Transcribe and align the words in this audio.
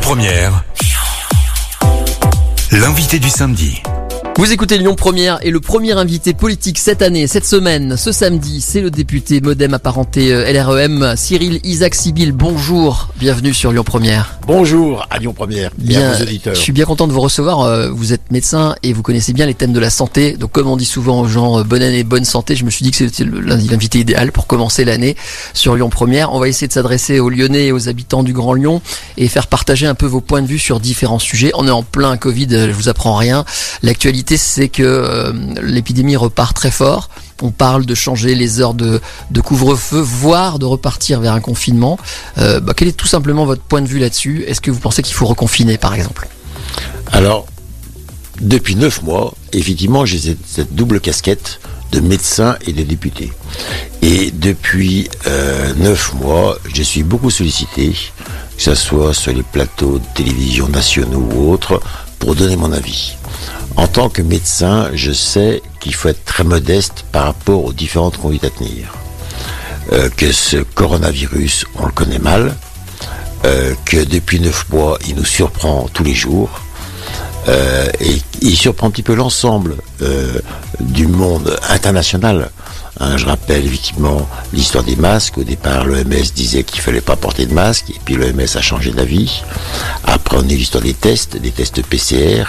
Première, 0.00 0.64
l'invité 2.70 3.18
du 3.18 3.28
samedi. 3.28 3.82
Vous 4.38 4.50
écoutez 4.50 4.76
Lyon 4.78 4.96
Première 4.96 5.38
et 5.46 5.50
le 5.50 5.60
premier 5.60 5.92
invité 5.92 6.32
politique 6.32 6.78
cette 6.78 7.00
année, 7.02 7.26
cette 7.28 7.44
semaine, 7.46 7.96
ce 7.96 8.10
samedi, 8.10 8.60
c'est 8.60 8.80
le 8.80 8.90
député 8.90 9.40
modem 9.40 9.72
apparenté 9.74 10.32
euh, 10.32 10.50
LREM, 10.50 11.14
Cyril 11.16 11.60
Isaac 11.62 11.94
Sibyl. 11.94 12.32
Bonjour, 12.32 13.10
bienvenue 13.20 13.54
sur 13.54 13.70
Lyon 13.70 13.84
Première. 13.84 14.38
Bonjour 14.46 15.06
à 15.10 15.18
Lyon 15.18 15.32
Première, 15.32 15.70
bien, 15.78 16.16
aux 16.18 16.22
auditeurs. 16.22 16.54
Je 16.56 16.60
suis 16.60 16.72
bien 16.72 16.86
content 16.86 17.06
de 17.06 17.12
vous 17.12 17.20
recevoir. 17.20 17.60
euh, 17.60 17.90
Vous 17.90 18.12
êtes 18.12 18.32
médecin 18.32 18.74
et 18.82 18.92
vous 18.92 19.02
connaissez 19.02 19.32
bien 19.32 19.46
les 19.46 19.54
thèmes 19.54 19.72
de 19.72 19.78
la 19.78 19.90
santé. 19.90 20.32
Donc 20.32 20.50
comme 20.50 20.66
on 20.66 20.76
dit 20.76 20.86
souvent 20.86 21.20
aux 21.20 21.28
gens 21.28 21.60
euh, 21.60 21.62
bonne 21.62 21.82
année, 21.82 22.02
bonne 22.02 22.24
santé, 22.24 22.56
je 22.56 22.64
me 22.64 22.70
suis 22.70 22.82
dit 22.84 22.90
que 22.90 22.96
c'était 22.96 23.24
l'invité 23.24 24.00
idéal 24.00 24.32
pour 24.32 24.46
commencer 24.48 24.84
l'année 24.84 25.14
sur 25.54 25.76
Lyon 25.76 25.88
Première. 25.90 26.32
On 26.32 26.40
va 26.40 26.48
essayer 26.48 26.66
de 26.66 26.72
s'adresser 26.72 27.20
aux 27.20 27.28
Lyonnais 27.30 27.66
et 27.66 27.72
aux 27.72 27.88
habitants 27.88 28.24
du 28.24 28.32
Grand 28.32 28.54
Lyon 28.54 28.80
et 29.18 29.28
faire 29.28 29.46
partager 29.46 29.86
un 29.86 29.94
peu 29.94 30.06
vos 30.06 30.20
points 30.22 30.42
de 30.42 30.48
vue 30.48 30.58
sur 30.58 30.80
différents 30.80 31.20
sujets. 31.20 31.52
On 31.54 31.68
est 31.68 31.70
en 31.70 31.82
plein 31.84 32.16
Covid, 32.16 32.48
je 32.50 32.72
vous 32.72 32.88
apprends 32.88 33.14
rien. 33.14 33.44
L'actualité, 33.84 34.21
c'est 34.30 34.68
que 34.68 34.82
euh, 34.82 35.32
l'épidémie 35.62 36.16
repart 36.16 36.54
très 36.54 36.70
fort. 36.70 37.10
On 37.42 37.50
parle 37.50 37.86
de 37.86 37.94
changer 37.94 38.34
les 38.34 38.60
heures 38.60 38.74
de, 38.74 39.00
de 39.30 39.40
couvre-feu, 39.40 40.00
voire 40.00 40.58
de 40.58 40.64
repartir 40.64 41.20
vers 41.20 41.32
un 41.32 41.40
confinement. 41.40 41.98
Euh, 42.38 42.60
bah, 42.60 42.72
quel 42.76 42.88
est 42.88 42.96
tout 42.96 43.08
simplement 43.08 43.44
votre 43.44 43.62
point 43.62 43.80
de 43.80 43.88
vue 43.88 43.98
là-dessus? 43.98 44.44
Est-ce 44.46 44.60
que 44.60 44.70
vous 44.70 44.78
pensez 44.78 45.02
qu'il 45.02 45.14
faut 45.14 45.26
reconfiner, 45.26 45.76
par 45.76 45.94
exemple? 45.94 46.28
Alors, 47.10 47.46
depuis 48.40 48.76
neuf 48.76 49.02
mois, 49.02 49.34
effectivement, 49.52 50.06
j'ai 50.06 50.18
cette, 50.18 50.46
cette 50.46 50.74
double 50.74 51.00
casquette 51.00 51.58
de 51.92 52.00
médecin 52.00 52.56
et 52.66 52.72
de 52.72 52.82
député. 52.82 53.32
Et 54.00 54.30
depuis 54.30 55.08
euh, 55.26 55.74
neuf 55.74 56.14
mois, 56.14 56.58
je 56.72 56.82
suis 56.82 57.02
beaucoup 57.02 57.30
sollicité, 57.30 57.94
que 58.56 58.62
ce 58.62 58.74
soit 58.74 59.14
sur 59.14 59.32
les 59.32 59.42
plateaux 59.42 59.98
de 59.98 60.04
télévision 60.14 60.68
nationaux 60.68 61.28
ou 61.34 61.52
autres, 61.52 61.80
pour 62.18 62.34
donner 62.34 62.56
mon 62.56 62.72
avis. 62.72 63.14
En 63.76 63.86
tant 63.86 64.08
que 64.08 64.22
médecin, 64.22 64.90
je 64.94 65.12
sais 65.12 65.62
qu'il 65.80 65.94
faut 65.94 66.08
être 66.08 66.24
très 66.24 66.44
modeste 66.44 67.04
par 67.12 67.24
rapport 67.24 67.64
aux 67.64 67.72
différentes 67.72 68.18
conduites 68.18 68.44
à 68.44 68.50
tenir. 68.50 68.92
Euh, 69.92 70.08
que 70.16 70.30
ce 70.30 70.58
coronavirus, 70.58 71.66
on 71.76 71.86
le 71.86 71.92
connaît 71.92 72.20
mal, 72.20 72.54
euh, 73.44 73.74
que 73.84 74.04
depuis 74.04 74.38
neuf 74.38 74.66
mois, 74.70 74.98
il 75.08 75.16
nous 75.16 75.24
surprend 75.24 75.88
tous 75.92 76.04
les 76.04 76.14
jours, 76.14 76.60
euh, 77.48 77.88
et 78.00 78.22
il 78.42 78.56
surprend 78.56 78.86
un 78.86 78.90
petit 78.90 79.02
peu 79.02 79.14
l'ensemble 79.14 79.76
du 80.80 81.06
monde 81.06 81.58
international. 81.68 82.50
Hein, 83.00 83.16
je 83.16 83.26
rappelle 83.26 83.64
effectivement 83.66 84.28
l'histoire 84.52 84.84
des 84.84 84.96
masques. 84.96 85.38
Au 85.38 85.44
départ, 85.44 85.84
l'OMS 85.84 86.32
disait 86.34 86.62
qu'il 86.62 86.80
fallait 86.80 87.00
pas 87.00 87.16
porter 87.16 87.46
de 87.46 87.54
masque, 87.54 87.90
et 87.90 88.00
puis 88.04 88.14
l'OMS 88.14 88.46
a 88.54 88.60
changé 88.60 88.92
d'avis. 88.92 89.42
Après, 90.04 90.36
on 90.36 90.48
a 90.48 90.52
eu 90.52 90.56
l'histoire 90.56 90.84
des 90.84 90.94
tests, 90.94 91.36
des 91.36 91.50
tests 91.50 91.82
PCR, 91.82 92.44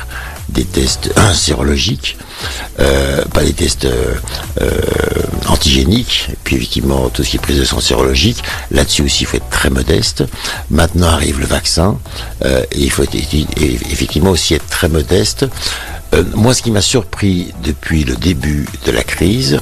des 0.50 0.66
tests 0.66 1.12
euh, 1.18 1.34
sérologiques, 1.34 2.18
euh, 2.80 3.24
pas 3.26 3.44
des 3.44 3.54
tests 3.54 3.86
euh, 3.86 4.16
euh, 4.62 4.70
antigéniques, 5.48 6.28
et 6.32 6.38
puis 6.44 6.56
effectivement 6.58 7.10
tout 7.10 7.24
ce 7.24 7.30
qui 7.30 7.38
est 7.38 7.40
prise 7.40 7.60
de 7.60 7.66
sang 7.66 7.80
sérologique. 7.80 8.44
Là-dessus 8.72 9.04
aussi, 9.04 9.24
il 9.24 9.28
faut 9.28 9.38
être 9.38 9.50
très 9.50 9.70
modeste. 9.70 10.24
Maintenant 10.70 11.08
arrive 11.08 11.40
le 11.40 11.46
vaccin, 11.46 11.98
euh, 12.46 12.64
et 12.72 12.82
il 12.82 12.92
faut 12.92 13.04
effectivement 13.04 14.32
aussi 14.32 14.54
être 14.54 14.68
très 14.68 14.90
modeste. 14.90 15.46
Euh, 16.14 16.24
moi, 16.36 16.54
ce 16.54 16.62
qui 16.62 16.70
m'a 16.72 16.82
surpris 16.82 17.54
depuis 17.64 18.04
le 18.04 18.16
début 18.16 18.68
de 18.86 18.92
la 18.92 19.04
crise, 19.04 19.60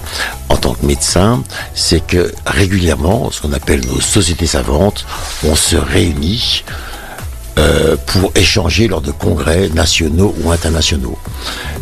en 0.49 0.57
tant 0.57 0.73
que 0.73 0.85
médecin, 0.85 1.43
c'est 1.73 2.05
que 2.05 2.33
régulièrement, 2.45 3.31
ce 3.31 3.41
qu'on 3.41 3.53
appelle 3.53 3.85
nos 3.87 4.01
sociétés 4.01 4.47
savantes, 4.47 5.05
on 5.45 5.55
se 5.55 5.77
réunit 5.77 6.65
euh, 7.59 7.95
pour 8.07 8.31
échanger 8.35 8.87
lors 8.87 9.01
de 9.01 9.11
congrès 9.11 9.69
nationaux 9.69 10.33
ou 10.43 10.51
internationaux. 10.51 11.17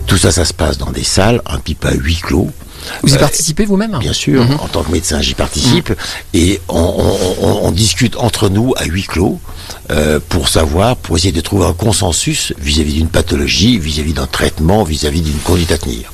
Tout 0.07 0.17
ça, 0.17 0.31
ça 0.31 0.45
se 0.45 0.53
passe 0.53 0.77
dans 0.77 0.91
des 0.91 1.03
salles, 1.03 1.41
un 1.45 1.59
petit 1.59 1.75
peu 1.75 1.87
à 1.89 1.93
huis 1.93 2.15
clos. 2.21 2.49
Vous 3.03 3.09
y 3.13 3.15
Euh, 3.17 3.19
participez 3.19 3.65
vous-même 3.65 3.97
Bien 3.99 4.13
sûr, 4.13 4.41
en 4.61 4.67
tant 4.69 4.83
que 4.83 4.91
médecin, 4.91 5.21
j'y 5.21 5.33
participe 5.33 5.91
et 6.33 6.61
on, 6.69 6.77
on- 6.79 7.45
on- 7.45 7.59
on 7.67 7.71
discute 7.71 8.15
entre 8.15 8.47
nous 8.49 8.73
à 8.77 8.85
huis 8.85 9.03
clos 9.03 9.37
euh, 9.91 10.19
pour 10.29 10.47
savoir, 10.47 10.95
pour 10.95 11.17
essayer 11.17 11.33
de 11.33 11.41
trouver 11.41 11.65
un 11.65 11.73
consensus 11.73 12.53
vis-à-vis 12.58 12.93
d'une 12.93 13.09
pathologie, 13.09 13.77
vis-à-vis 13.77 14.13
d'un 14.13 14.27
traitement, 14.27 14.83
vis-à-vis 14.83 15.21
d'une 15.21 15.37
conduite 15.39 15.71
à 15.73 15.77
tenir. 15.77 16.11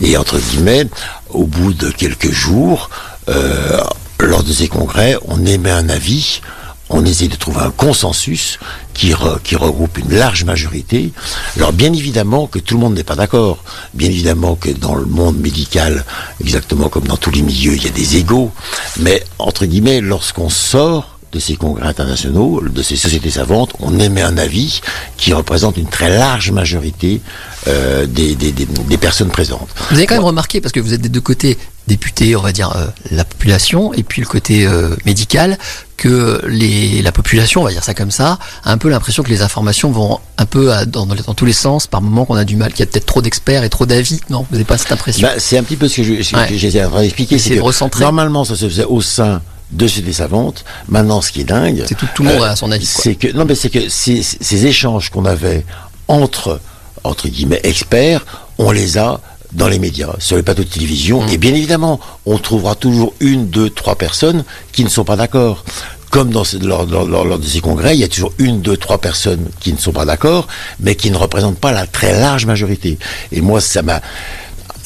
Et 0.00 0.16
entre 0.16 0.38
guillemets, 0.38 0.86
au 1.30 1.44
bout 1.44 1.74
de 1.74 1.90
quelques 1.90 2.30
jours, 2.30 2.88
euh, 3.28 3.80
lors 4.20 4.44
de 4.44 4.52
ces 4.52 4.68
congrès, 4.68 5.16
on 5.26 5.44
émet 5.44 5.70
un 5.72 5.88
avis. 5.88 6.40
On 6.88 7.04
essaie 7.04 7.26
de 7.28 7.34
trouver 7.36 7.60
un 7.60 7.70
consensus 7.70 8.58
qui, 8.94 9.10
re- 9.10 9.40
qui 9.42 9.56
regroupe 9.56 9.98
une 9.98 10.14
large 10.14 10.44
majorité. 10.44 11.12
Alors 11.56 11.72
bien 11.72 11.92
évidemment 11.92 12.46
que 12.46 12.60
tout 12.60 12.74
le 12.74 12.80
monde 12.80 12.94
n'est 12.94 13.02
pas 13.04 13.16
d'accord. 13.16 13.64
Bien 13.94 14.08
évidemment 14.08 14.54
que 14.54 14.70
dans 14.70 14.94
le 14.94 15.04
monde 15.04 15.36
médical, 15.38 16.04
exactement 16.40 16.88
comme 16.88 17.04
dans 17.08 17.16
tous 17.16 17.32
les 17.32 17.42
milieux, 17.42 17.74
il 17.74 17.82
y 17.84 17.88
a 17.88 17.90
des 17.90 18.16
égaux. 18.18 18.52
Mais 19.00 19.24
entre 19.38 19.66
guillemets, 19.66 20.00
lorsqu'on 20.00 20.48
sort 20.48 21.18
de 21.32 21.40
ces 21.40 21.56
congrès 21.56 21.86
internationaux, 21.88 22.62
de 22.64 22.82
ces 22.82 22.94
sociétés 22.96 23.30
savantes, 23.32 23.72
on 23.80 23.98
émet 23.98 24.22
un 24.22 24.38
avis 24.38 24.80
qui 25.16 25.32
représente 25.32 25.76
une 25.76 25.88
très 25.88 26.16
large 26.16 26.52
majorité 26.52 27.20
euh, 27.66 28.06
des, 28.06 28.36
des- 28.36 28.52
des- 28.52 28.64
des 28.64 28.96
personnes 28.96 29.28
présentes. 29.30 29.68
Vous 29.90 29.96
avez 29.96 30.06
quand 30.06 30.14
même 30.14 30.24
remarqué, 30.24 30.60
parce 30.60 30.72
que 30.72 30.78
vous 30.80 30.94
êtes 30.94 31.00
des 31.02 31.08
deux 31.08 31.20
côtés, 31.20 31.58
députés, 31.86 32.34
on 32.36 32.40
va 32.42 32.52
dire, 32.52 32.72
euh, 32.76 32.86
la 33.10 33.24
population, 33.24 33.92
et 33.94 34.02
puis 34.02 34.20
le 34.20 34.26
côté 34.26 34.66
euh, 34.66 34.96
médical, 35.04 35.56
que 35.96 36.42
les, 36.46 37.00
la 37.00 37.12
population, 37.12 37.62
on 37.62 37.64
va 37.64 37.70
dire 37.70 37.84
ça 37.84 37.94
comme 37.94 38.10
ça, 38.10 38.38
a 38.64 38.72
un 38.72 38.78
peu 38.78 38.88
l'impression 38.88 39.22
que 39.22 39.28
les 39.30 39.42
informations 39.42 39.90
vont 39.90 40.18
un 40.36 40.46
peu 40.46 40.72
à- 40.72 40.84
dans, 40.84 41.06
dans 41.06 41.34
tous 41.34 41.46
les 41.46 41.52
sens, 41.52 41.86
par 41.86 42.02
moments 42.02 42.24
qu'on 42.24 42.34
a 42.36 42.44
du 42.44 42.56
mal, 42.56 42.72
qu'il 42.72 42.80
y 42.80 42.82
a 42.82 42.86
peut-être 42.86 43.06
trop 43.06 43.22
d'experts 43.22 43.64
et 43.64 43.68
trop 43.70 43.86
d'avis. 43.86 44.20
Non, 44.30 44.40
vous 44.40 44.46
n'avez 44.56 44.64
pas 44.64 44.76
cette 44.78 44.92
impression? 44.92 45.26
Bah, 45.26 45.34
c'est 45.38 45.56
un 45.58 45.62
petit 45.62 45.76
peu 45.76 45.88
ce 45.88 45.96
que 45.96 46.02
je- 46.02 46.36
Ouais. 46.36 46.48
j'essaie 46.56 46.82
train 46.84 47.00
d'expliquer. 47.02 47.38
C'est 47.38 47.56
de 47.56 47.60
recentrer. 47.60 48.04
Normalement, 48.04 48.44
ça 48.44 48.56
se 48.56 48.68
faisait 48.68 48.84
au 48.84 49.00
sein 49.00 49.40
de 49.72 49.86
sociétés 49.88 50.12
savantes. 50.12 50.64
Maintenant, 50.88 51.20
ce 51.22 51.32
qui 51.32 51.40
est 51.40 51.44
dingue, 51.44 51.84
C'est 51.88 51.94
tout, 51.96 52.06
tout 52.14 52.22
le 52.24 52.30
monde 52.32 52.42
a 52.42 52.54
son 52.56 52.70
avis. 52.72 52.84
c'est 52.86 53.14
que 53.14 53.28
non, 53.32 53.44
mais 53.44 53.54
c'est 53.54 53.70
que 53.70 53.88
ces, 53.88 54.22
ces 54.22 54.66
échanges 54.66 55.10
qu'on 55.10 55.24
avait 55.24 55.64
entre 56.08 56.60
entre 57.04 57.28
guillemets 57.28 57.60
experts, 57.62 58.24
on 58.58 58.70
les 58.72 58.98
a 58.98 59.20
dans 59.52 59.68
les 59.68 59.78
médias, 59.78 60.14
sur 60.18 60.36
les 60.36 60.42
plateaux 60.42 60.64
de 60.64 60.68
télévision, 60.68 61.22
Mm. 61.22 61.28
et 61.30 61.38
bien 61.38 61.54
évidemment, 61.54 62.00
on 62.26 62.38
trouvera 62.38 62.74
toujours 62.74 63.14
une, 63.20 63.48
deux, 63.48 63.70
trois 63.70 63.96
personnes 63.96 64.44
qui 64.72 64.84
ne 64.84 64.88
sont 64.88 65.04
pas 65.04 65.16
d'accord. 65.16 65.64
Comme 66.10 66.30
dans 66.30 66.44
lors, 66.62 66.86
lors- 66.86 67.38
de 67.38 67.44
ces 67.46 67.60
congrès, 67.60 67.94
il 67.96 68.00
y 68.00 68.04
a 68.04 68.08
toujours 68.08 68.32
une, 68.38 68.60
deux, 68.62 68.76
trois 68.76 68.98
personnes 68.98 69.48
qui 69.60 69.72
ne 69.72 69.76
sont 69.78 69.92
pas 69.92 70.04
d'accord, 70.04 70.46
mais 70.80 70.94
qui 70.94 71.10
ne 71.10 71.16
représentent 71.16 71.58
pas 71.58 71.72
la 71.72 71.86
très 71.86 72.18
large 72.18 72.46
majorité. 72.46 72.98
Et 73.32 73.40
moi, 73.40 73.60
ça 73.60 73.82
m'a 73.82 74.00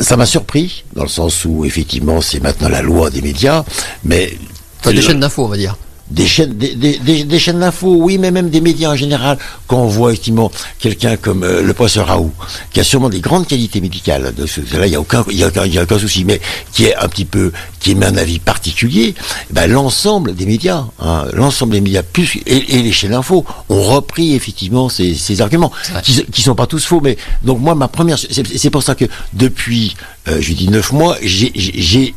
ça 0.01 0.17
m'a 0.17 0.25
surpris, 0.25 0.85
dans 0.97 1.03
le 1.03 1.09
sens 1.11 1.45
où, 1.45 1.67
effectivement, 1.67 2.23
c'est 2.23 2.41
maintenant 2.41 2.71
la 2.71 2.81
loi 2.81 3.11
des 3.11 3.21
médias, 3.21 3.65
mais... 4.03 4.33
Enfin, 4.81 4.95
des 4.95 5.03
chaînes 5.03 5.21
d'infos, 5.21 5.45
on 5.45 5.49
va 5.49 5.59
dire. 5.59 5.77
Des 6.11 6.27
chaînes, 6.27 6.55
des, 6.59 6.75
des- 6.75 6.99
des- 6.99 7.23
des 7.25 7.39
chaînes 7.39 7.61
d'infos, 7.61 7.95
oui, 7.95 8.19
mais 8.19 8.33
même 8.33 8.51
des 8.51 8.61
médias 8.61 8.91
en 8.91 8.97
général. 8.97 9.39
Quand 9.69 9.79
on 9.79 9.87
voit 9.87 10.11
effectivement 10.11 10.51
quelqu'un 10.81 11.17
comme 11.17 11.45
euh, 11.45 11.63
le 11.63 11.73
professeur 11.73 12.09
Raoult, 12.09 12.33
qui 12.73 12.81
a 12.81 12.85
sûrement 12.85 13.09
des 13.09 13.21
grandes 13.21 13.47
qualités 13.47 13.81
médicales, 13.81 14.35
de 14.37 14.45
ce, 14.45 14.61
là 14.77 14.87
il 14.89 14.93
y 14.93 14.97
a 14.97 15.01
aucun, 15.01 15.25
y 15.31 15.45
a 15.45 15.49
aucun, 15.49 15.65
il 15.67 15.75
y 15.75 15.79
a 15.79 15.85
aucun 15.85 15.99
souci, 16.01 16.25
mais 16.25 16.41
qui 16.73 16.87
est 16.87 16.97
un 16.97 17.07
petit 17.09 17.25
peu, 17.25 17.53
qui 17.79 17.93
émet 17.93 18.07
un 18.07 18.17
avis 18.17 18.41
particulier, 18.41 19.15
eh 19.51 19.53
ben, 19.53 19.71
l'ensemble 19.71 20.35
des 20.35 20.47
médias, 20.47 20.85
hein, 21.01 21.27
l'ensemble 21.33 21.73
des 21.75 21.81
médias 21.81 22.03
plus 22.03 22.39
et, 22.45 22.77
et 22.77 22.83
les 22.83 22.93
chaînes 22.93 23.13
d'infos 23.13 23.45
ont 23.69 23.83
repris 23.83 24.35
effectivement 24.35 24.89
ces, 24.89 25.15
ces 25.15 25.41
arguments, 25.41 25.71
qui, 26.03 26.25
qui 26.27 26.43
sont 26.43 26.57
pas 26.57 26.67
tous 26.67 26.85
faux, 26.85 27.01
mais 27.01 27.17
donc 27.45 27.61
moi 27.61 27.77
ma 27.77 27.87
première, 27.87 28.19
c'est 28.19 28.45
c'est 28.59 28.71
pour 28.71 28.83
ça 28.83 28.97
que 28.97 29.05
depuis, 29.33 29.95
euh, 30.29 30.39
je 30.41 30.53
dis 30.55 30.69
neuf 30.69 30.91
mois, 30.93 31.17
j'ai- 31.23 31.53
j'ai 31.55 32.15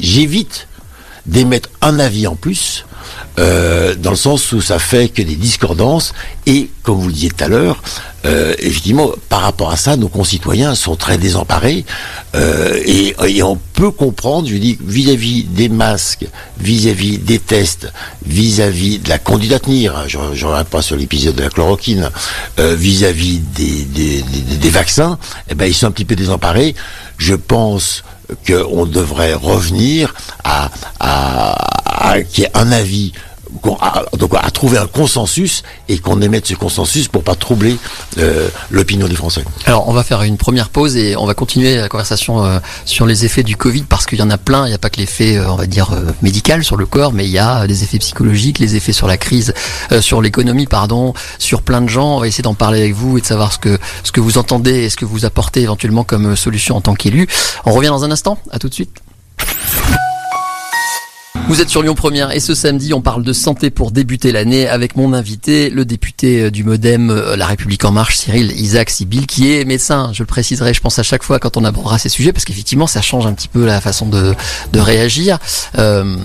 j'évite 0.00 0.66
d'émettre 1.26 1.68
un 1.80 1.98
avis 1.98 2.26
en 2.26 2.34
plus, 2.36 2.84
euh, 3.38 3.94
dans 3.94 4.10
le 4.10 4.16
sens 4.16 4.52
où 4.52 4.60
ça 4.60 4.78
fait 4.78 5.08
que 5.08 5.22
des 5.22 5.34
discordances, 5.36 6.12
et 6.46 6.70
comme 6.82 6.98
vous 7.00 7.08
le 7.08 7.12
disiez 7.12 7.30
tout 7.30 7.44
à 7.44 7.48
l'heure, 7.48 7.82
euh, 8.24 8.54
par 9.28 9.42
rapport 9.42 9.70
à 9.70 9.76
ça, 9.76 9.96
nos 9.96 10.08
concitoyens 10.08 10.74
sont 10.74 10.96
très 10.96 11.18
désemparés, 11.18 11.84
euh, 12.34 12.80
et, 12.84 13.14
on 13.42 13.56
peut 13.74 13.90
comprendre, 13.90 14.48
je 14.48 14.56
dis, 14.56 14.78
vis-à-vis 14.84 15.44
des 15.44 15.68
masques, 15.68 16.26
vis-à-vis 16.58 17.18
des 17.18 17.38
tests, 17.38 17.92
vis-à-vis 18.24 18.98
de 18.98 19.08
la 19.08 19.18
conduite 19.18 19.52
à 19.52 19.58
tenir, 19.58 19.96
hein, 19.96 20.04
je 20.06 20.18
ne 20.18 20.22
reviens 20.24 20.64
pas 20.64 20.82
sur 20.82 20.96
l'épisode 20.96 21.34
de 21.36 21.42
la 21.42 21.50
chloroquine, 21.50 22.10
euh, 22.58 22.74
vis-à-vis 22.74 23.38
des- 23.54 23.84
des 23.84 24.70
vaccins, 24.70 25.18
eh 25.48 25.54
ben, 25.54 25.66
ils 25.66 25.74
sont 25.74 25.86
un 25.86 25.90
petit 25.92 26.04
peu 26.04 26.16
désemparés. 26.16 26.74
Je 27.18 27.34
pense 27.34 28.02
qu'on 28.46 28.86
devrait 28.86 29.34
revenir 29.34 30.14
à, 30.42 30.70
à, 30.98 31.75
à 31.96 32.22
qu'il 32.22 32.44
ait 32.44 32.50
un 32.54 32.70
avis 32.72 33.12
à, 33.80 34.04
donc 34.18 34.32
à 34.34 34.50
trouver 34.50 34.78
un 34.78 34.86
consensus 34.86 35.62
et 35.88 35.98
qu'on 35.98 36.20
émette 36.20 36.46
ce 36.46 36.54
consensus 36.54 37.08
pour 37.08 37.22
pas 37.22 37.34
troubler 37.34 37.76
euh, 38.18 38.48
l'opinion 38.70 39.08
des 39.08 39.14
Français. 39.14 39.44
Alors 39.66 39.88
on 39.88 39.92
va 39.92 40.02
faire 40.02 40.22
une 40.22 40.36
première 40.36 40.68
pause 40.68 40.96
et 40.96 41.16
on 41.16 41.26
va 41.26 41.34
continuer 41.34 41.76
la 41.76 41.88
conversation 41.88 42.44
euh, 42.44 42.58
sur 42.84 43.06
les 43.06 43.24
effets 43.24 43.42
du 43.42 43.56
Covid 43.56 43.82
parce 43.82 44.06
qu'il 44.06 44.18
y 44.18 44.22
en 44.22 44.30
a 44.30 44.38
plein. 44.38 44.66
Il 44.66 44.70
n'y 44.70 44.74
a 44.74 44.78
pas 44.78 44.90
que 44.90 44.98
l'effet, 44.98 45.36
euh, 45.36 45.50
on 45.50 45.56
va 45.56 45.66
dire, 45.66 45.92
euh, 45.92 46.12
médical 46.22 46.64
sur 46.64 46.76
le 46.76 46.86
corps, 46.86 47.12
mais 47.12 47.24
il 47.24 47.30
y 47.30 47.38
a 47.38 47.66
des 47.66 47.82
effets 47.82 47.98
psychologiques, 47.98 48.58
les 48.58 48.76
effets 48.76 48.92
sur 48.92 49.06
la 49.06 49.16
crise, 49.16 49.54
euh, 49.92 50.00
sur 50.00 50.20
l'économie, 50.20 50.66
pardon, 50.66 51.14
sur 51.38 51.62
plein 51.62 51.80
de 51.80 51.88
gens. 51.88 52.16
On 52.16 52.20
va 52.20 52.28
essayer 52.28 52.42
d'en 52.42 52.54
parler 52.54 52.80
avec 52.80 52.94
vous 52.94 53.18
et 53.18 53.20
de 53.20 53.26
savoir 53.26 53.52
ce 53.52 53.58
que 53.58 53.78
ce 54.02 54.12
que 54.12 54.20
vous 54.20 54.38
entendez 54.38 54.84
et 54.84 54.90
ce 54.90 54.96
que 54.96 55.04
vous 55.04 55.24
apportez 55.24 55.62
éventuellement 55.62 56.04
comme 56.04 56.32
euh, 56.32 56.36
solution 56.36 56.76
en 56.76 56.80
tant 56.80 56.94
qu'élu. 56.94 57.28
On 57.64 57.72
revient 57.72 57.88
dans 57.88 58.04
un 58.04 58.10
instant. 58.10 58.38
À 58.50 58.58
tout 58.58 58.68
de 58.68 58.74
suite. 58.74 59.00
Vous 61.48 61.60
êtes 61.60 61.70
sur 61.70 61.80
Lyon 61.80 61.94
Première 61.94 62.32
et 62.32 62.40
ce 62.40 62.56
samedi, 62.56 62.92
on 62.92 63.00
parle 63.00 63.22
de 63.22 63.32
santé 63.32 63.70
pour 63.70 63.92
débuter 63.92 64.32
l'année 64.32 64.66
avec 64.66 64.96
mon 64.96 65.12
invité, 65.12 65.70
le 65.70 65.84
député 65.84 66.42
euh, 66.42 66.50
du 66.50 66.64
Modem 66.64 67.08
euh, 67.08 67.36
La 67.36 67.46
République 67.46 67.84
En 67.84 67.92
Marche, 67.92 68.16
Cyril 68.16 68.50
Isaac 68.58 68.90
Sibyl, 68.90 69.28
qui 69.28 69.52
est 69.52 69.64
médecin. 69.64 70.10
Je 70.12 70.24
le 70.24 70.26
préciserai, 70.26 70.74
je 70.74 70.80
pense 70.80 70.98
à 70.98 71.04
chaque 71.04 71.22
fois 71.22 71.38
quand 71.38 71.56
on 71.56 71.64
abordera 71.64 71.98
ces 71.98 72.08
sujets, 72.08 72.32
parce 72.32 72.44
qu'effectivement, 72.44 72.88
ça 72.88 73.00
change 73.00 73.26
un 73.26 73.32
petit 73.32 73.46
peu 73.46 73.64
la 73.64 73.80
façon 73.80 74.06
de, 74.06 74.34
de 74.72 74.80
réagir. 74.80 75.38
Euh, 75.78 76.16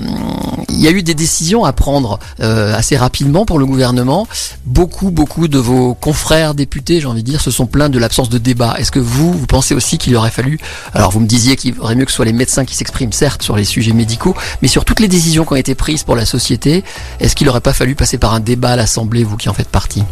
il 0.70 0.82
y 0.82 0.88
a 0.88 0.92
eu 0.92 1.04
des 1.04 1.14
décisions 1.14 1.66
à 1.66 1.72
prendre 1.72 2.18
euh, 2.40 2.74
assez 2.76 2.98
rapidement 2.98 3.46
pour 3.46 3.60
le 3.60 3.68
gouvernement. 3.68 4.28
Beaucoup, 4.66 5.12
beaucoup 5.12 5.48
de 5.48 5.60
vos 5.60 5.94
confrères 5.94 6.56
députés, 6.56 7.00
j'ai 7.00 7.06
envie 7.06 7.22
de 7.22 7.30
dire, 7.30 7.42
se 7.42 7.52
sont 7.52 7.68
plaints 7.68 7.90
de 7.90 8.00
l'absence 8.00 8.30
de 8.30 8.40
débat. 8.40 8.74
Est-ce 8.80 8.92
que 8.92 9.00
vous, 9.00 9.32
vous 9.34 9.46
pensez 9.46 9.76
aussi 9.76 10.00
qu'il 10.00 10.16
aurait 10.16 10.32
fallu, 10.32 10.60
alors 10.96 11.12
vous 11.12 11.20
me 11.20 11.28
disiez 11.28 11.58
qu'il 11.58 11.76
vaudrait 11.76 11.94
mieux 11.94 12.06
que 12.06 12.12
ce 12.12 12.16
soit 12.16 12.26
les 12.26 12.34
médecins 12.34 12.66
qui 12.66 12.74
s'expriment, 12.74 13.14
certes, 13.14 13.44
sur 13.44 13.56
les 13.56 13.66
sujets 13.66 13.94
médicaux, 13.94 14.36
mais 14.64 14.68
sur 14.68 14.84
toutes 14.84 15.00
les 15.00 15.11
décisions 15.12 15.46
qui 15.46 15.54
ont 15.54 15.58
été 15.58 15.76
prises 15.76 16.04
pour 16.04 16.16
la 16.16 16.26
société, 16.26 16.84
est-ce 17.20 17.36
qu'il 17.36 17.48
n'aurait 17.48 17.62
pas 17.62 17.74
fallu 17.74 17.94
passer 17.96 18.18
par 18.18 18.34
un 18.34 18.40
débat 18.40 18.72
à 18.72 18.76
l'Assemblée, 18.76 19.24
vous 19.24 19.38
qui 19.38 19.50
en 19.50 19.54
faites 19.54 19.70
partie? 19.70 20.04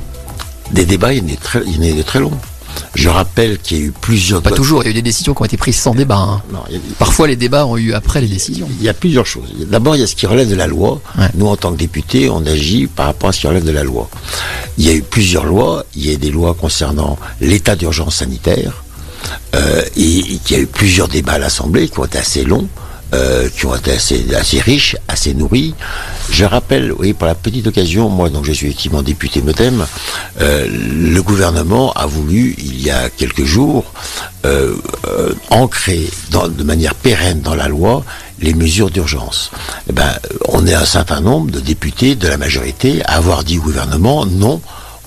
Des 0.72 0.86
débats, 0.86 1.14
il 1.14 1.28
y 1.28 1.32
en 1.32 1.34
a 1.34 1.38
très, 1.38 1.62
il 1.66 1.84
y 1.84 1.90
en 1.90 1.94
a 1.94 1.98
de 1.98 2.02
très 2.04 2.20
longs. 2.20 2.38
Je 2.94 3.10
rappelle 3.10 3.58
qu'il 3.58 3.78
y 3.78 3.82
a 3.82 3.84
eu 3.86 3.92
plusieurs... 3.92 4.42
Pas 4.44 4.52
toujours, 4.52 4.84
il 4.84 4.86
y 4.86 4.88
a 4.90 4.92
eu 4.92 4.94
des 4.94 5.02
décisions 5.02 5.34
qui 5.34 5.42
ont 5.42 5.46
été 5.46 5.58
prises 5.58 5.76
sans 5.78 5.96
débat. 5.96 6.18
hein. 6.18 6.42
Non, 6.54 6.60
a- 6.60 6.80
Parfois, 7.00 7.28
les 7.28 7.36
débats 7.36 7.66
ont 7.66 7.78
eu 7.78 7.94
après 7.94 8.22
les 8.22 8.28
décisions. 8.28 8.70
Il 8.80 8.86
y 8.86 8.90
a 8.90 8.94
plusieurs 8.94 9.26
choses. 9.26 9.50
D'abord, 9.68 9.96
il 9.96 10.02
y 10.02 10.04
a 10.04 10.08
ce 10.08 10.16
qui 10.16 10.28
relève 10.28 10.48
de 10.48 10.56
la 10.56 10.68
loi. 10.68 11.02
Ouais. 11.18 11.26
Nous, 11.34 11.48
en 11.48 11.58
tant 11.58 11.72
que 11.74 11.78
députés, 11.78 12.30
on 12.30 12.46
agit 12.46 12.86
par 12.86 13.08
rapport 13.08 13.30
à 13.30 13.34
ce 13.34 13.40
qui 13.42 13.48
relève 13.48 13.66
de 13.66 13.72
la 13.72 13.84
loi. 13.84 14.08
Il 14.78 14.86
y 14.86 14.90
a 14.90 14.94
eu 14.94 15.02
plusieurs 15.02 15.46
lois. 15.46 15.84
Il 15.96 16.06
y 16.10 16.14
a 16.14 16.18
des 16.18 16.30
lois 16.30 16.54
concernant 16.54 17.18
l'état 17.42 17.76
d'urgence 17.76 18.18
sanitaire. 18.18 18.84
Euh, 19.56 19.82
et, 19.98 20.02
et 20.20 20.40
il 20.46 20.52
y 20.52 20.56
a 20.56 20.60
eu 20.60 20.68
plusieurs 20.68 21.08
débats 21.08 21.34
à 21.34 21.40
l'Assemblée 21.40 21.90
qui 21.90 22.00
ont 22.00 22.06
été 22.06 22.20
assez 22.20 22.44
longs. 22.44 22.68
Euh, 23.14 23.50
qui 23.50 23.66
ont 23.66 23.76
été 23.76 23.92
assez, 23.92 24.26
assez 24.36 24.60
riches, 24.60 24.96
assez 25.08 25.34
nourris. 25.34 25.74
Je 26.32 26.46
rappelle, 26.46 26.92
oui, 27.00 27.14
pour 27.14 27.26
la 27.28 27.36
petite 27.36 27.66
occasion, 27.68 28.08
moi, 28.10 28.30
donc 28.30 28.46
je 28.46 28.52
suis 28.52 28.68
effectivement 28.68 29.02
député 29.02 29.42
Modem, 29.42 29.86
euh, 30.42 30.68
le 30.70 31.22
gouvernement 31.24 31.92
a 31.94 32.06
voulu, 32.06 32.56
il 32.60 32.82
y 32.82 32.92
a 32.92 33.10
quelques 33.10 33.46
jours, 33.46 33.86
euh, 34.46 34.76
euh, 35.08 35.34
ancrer 35.50 36.10
dans- 36.32 36.48
de 36.48 36.64
manière 36.64 36.94
pérenne 36.96 37.42
dans 37.42 37.56
la 37.56 37.68
loi 37.68 38.04
les 38.42 38.54
mesures 38.54 38.90
d'urgence. 38.92 39.52
Eh 39.90 39.94
ben, 39.94 40.12
on 40.48 40.66
est 40.68 40.74
un 40.76 40.86
certain 40.86 41.20
nombre 41.20 41.52
de 41.52 41.60
députés 41.60 42.16
de 42.16 42.28
la 42.28 42.38
majorité 42.38 43.04
à 43.06 43.16
avoir 43.18 43.44
dit 43.44 43.58
au 43.58 43.64
gouvernement 43.64 44.26
non. 44.26 44.62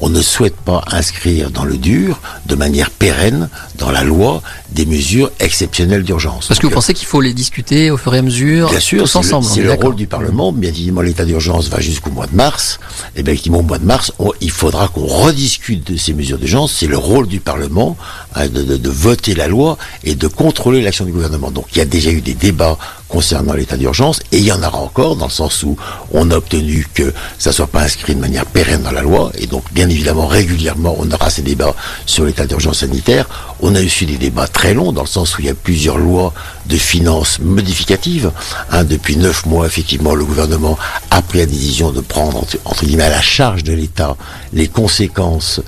On 0.05 0.09
ne 0.09 0.21
souhaite 0.21 0.57
pas 0.57 0.83
inscrire 0.91 1.51
dans 1.53 1.65
le 1.65 1.79
dur, 1.79 2.21
de 2.47 2.57
manière 2.57 2.91
pérenne, 2.91 3.49
dans 3.79 3.91
la 3.93 4.03
loi, 4.03 4.43
des 4.73 4.85
mesures 4.85 5.31
exceptionnelles 5.39 6.03
d'urgence. 6.03 6.49
Parce 6.49 6.59
que 6.59 6.67
vous 6.67 6.71
Donc, 6.71 6.75
pensez 6.75 6.93
qu'il 6.93 7.07
faut 7.07 7.21
les 7.21 7.33
discuter 7.33 7.89
au 7.93 7.97
fur 7.97 8.13
et 8.15 8.19
à 8.19 8.23
mesure, 8.23 8.69
Bien 8.71 8.81
sûr, 8.81 9.03
tous 9.03 9.07
c'est 9.07 9.19
le- 9.21 9.25
ensemble. 9.27 9.47
c'est 9.47 9.61
est 9.61 9.65
le, 9.65 9.73
rôle 9.75 9.95
du 9.95 10.09
Parlement. 10.09 10.53
Bien 10.53 10.71
évidemment, 10.71 11.03
l'état 11.03 11.25
d'urgence 11.25 11.69
va 11.69 11.79
jusqu'au 11.81 12.11
mois 12.11 12.27
de 12.27 12.35
mars. 12.35 12.81
Et 13.15 13.23
bien 13.23 13.33
effectivement, 13.33 13.61
au 13.61 13.63
mois 13.63 13.79
de 13.79 13.85
mars, 13.85 14.11
on- 14.19 14.33
il 14.41 14.51
faudra 14.51 14.89
qu'on 14.89 15.07
rediscute 15.07 15.93
de 15.93 15.97
ces 15.97 16.15
mesures 16.15 16.39
d'urgence. 16.39 16.75
C'est 16.81 16.89
le 16.89 16.99
rôle 16.99 17.29
du 17.29 17.39
Parlement 17.39 17.97
hein, 18.35 18.49
de, 18.49 18.63
de- 18.63 18.77
de 18.77 18.91
voter 18.91 19.35
la 19.37 19.47
loi 19.47 19.79
et 20.03 20.17
de 20.17 20.27
contrôler 20.27 20.83
l'action 20.83 21.05
du 21.05 21.13
gouvernement. 21.13 21.53
Donc 21.53 21.67
il 21.73 21.79
y 21.79 21.81
a 21.81 21.85
déjà 21.85 22.11
eu 22.11 22.21
des 22.23 22.35
débats 22.35 22.77
concernant 23.13 23.53
l'état 23.53 23.77
d'urgence 23.77 24.21
et 24.33 24.39
il 24.39 24.45
y 24.45 24.53
en 24.53 24.63
aura 24.63 24.79
encore 24.79 25.17
dans 25.17 25.27
le 25.27 25.31
sens 25.31 25.63
où 25.63 25.77
on 26.13 26.31
a 26.31 26.37
obtenu 26.37 26.87
que 26.95 27.13
ça 27.39 27.53
soit 27.53 27.67
pas 27.67 27.83
inscrit 27.83 28.15
de 28.15 28.21
manière 28.21 28.47
pérenne 28.47 28.83
dans 28.83 28.91
la 28.91 29.03
loi 29.03 29.31
et 29.39 29.47
donc 29.47 29.65
bien 29.73 29.89
évidemment 29.91 30.27
régulièrement 30.27 30.97
on 30.99 31.11
aura 31.11 31.29
ces 31.29 31.43
débats 31.43 31.75
sur 32.07 32.25
l'état 32.25 32.47
d'urgence 32.47 32.79
sanitaire. 32.79 33.29
On 33.61 33.75
a 33.75 33.83
eu 33.83 33.91
des 34.07 34.17
débats 34.17 34.49
très 34.49 34.75
longs 34.75 34.93
dans 34.93 35.03
le 35.03 35.09
sens 35.09 35.37
où 35.37 35.43
il 35.43 35.47
y 35.47 35.51
a 35.51 35.55
plusieurs 35.55 35.99
lois 35.99 36.33
de 36.67 36.77
finances 36.77 37.39
modificatives. 37.39 38.33
Hein, 38.71 38.85
depuis 38.85 39.17
neuf 39.17 39.47
mois, 39.47 39.67
effectivement, 39.67 40.15
le 40.15 40.25
gouvernement 40.25 40.79
a 41.11 41.23
pris 41.23 41.39
la 41.39 41.47
décision 41.47 41.93
de 41.93 42.01
prendre 42.01 42.45
entre 42.65 42.85
guillemets 42.85 43.05
à 43.05 43.11
la 43.11 43.21
charge 43.21 43.63
de 43.63 43.73
l'État 43.73 44.17
les 44.53 44.69
conséquences 44.69 45.61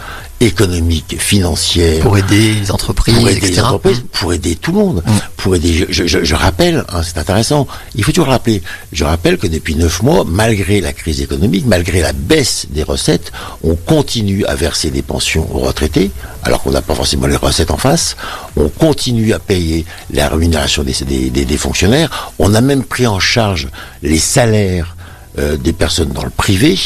économiques, 0.47 1.17
financières, 1.19 2.01
Pour 2.03 2.17
aider 2.19 2.55
les 2.61 2.71
entreprises, 2.71 3.15
pour 3.15 3.29
aider 3.29 3.39
etc. 3.39 3.53
les 3.55 3.61
entreprises, 3.63 4.03
pour 4.13 4.33
aider 4.33 4.57
tout 4.57 4.73
le 4.73 4.79
monde, 4.79 5.03
pour 5.37 5.55
aider. 5.57 5.87
Je, 5.91 6.07
je- 6.07 6.25
je 6.25 6.35
rappelle, 6.35 6.85
hein, 6.93 7.03
c'est 7.03 7.19
intéressant. 7.19 7.67
Il 7.95 8.05
faut 8.05 8.13
toujours 8.13 8.29
rappeler. 8.29 8.63
Je 8.93 9.05
rappelle 9.05 9.39
que 9.39 9.47
depuis 9.47 9.75
neuf 9.77 10.03
mois, 10.03 10.25
malgré 10.27 10.81
la 10.81 10.93
crise 10.93 11.21
économique, 11.21 11.65
malgré 11.67 12.01
la 12.03 12.13
baisse 12.13 12.67
des 12.71 12.83
recettes, 12.83 13.33
on 13.63 13.75
continue 13.75 14.45
à 14.47 14.55
verser 14.55 14.91
des 14.91 15.03
pensions 15.03 15.47
aux 15.55 15.61
retraités, 15.61 16.11
alors 16.43 16.63
qu'on 16.63 16.71
n'a 16.71 16.83
pas 16.83 16.95
forcément 16.95 17.27
les 17.27 17.37
recettes 17.37 17.71
en 17.71 17.77
face. 17.79 18.17
On 18.57 18.69
continue 18.69 19.33
à 19.33 19.39
payer 19.39 19.85
la 20.13 20.29
rémunération 20.29 20.83
des, 20.83 20.95
des- 21.07 21.31
des- 21.31 21.45
des 21.45 21.57
fonctionnaires. 21.59 22.33
On 22.39 22.55
a 22.55 22.61
même 22.61 22.85
pris 22.85 23.07
en 23.07 23.19
charge 23.21 23.69
les 24.03 24.19
salaires 24.19 24.94
euh, 25.39 25.57
des 25.57 25.73
personnes 25.73 26.11
dans 26.11 26.25
le 26.25 26.31
privé. 26.31 26.79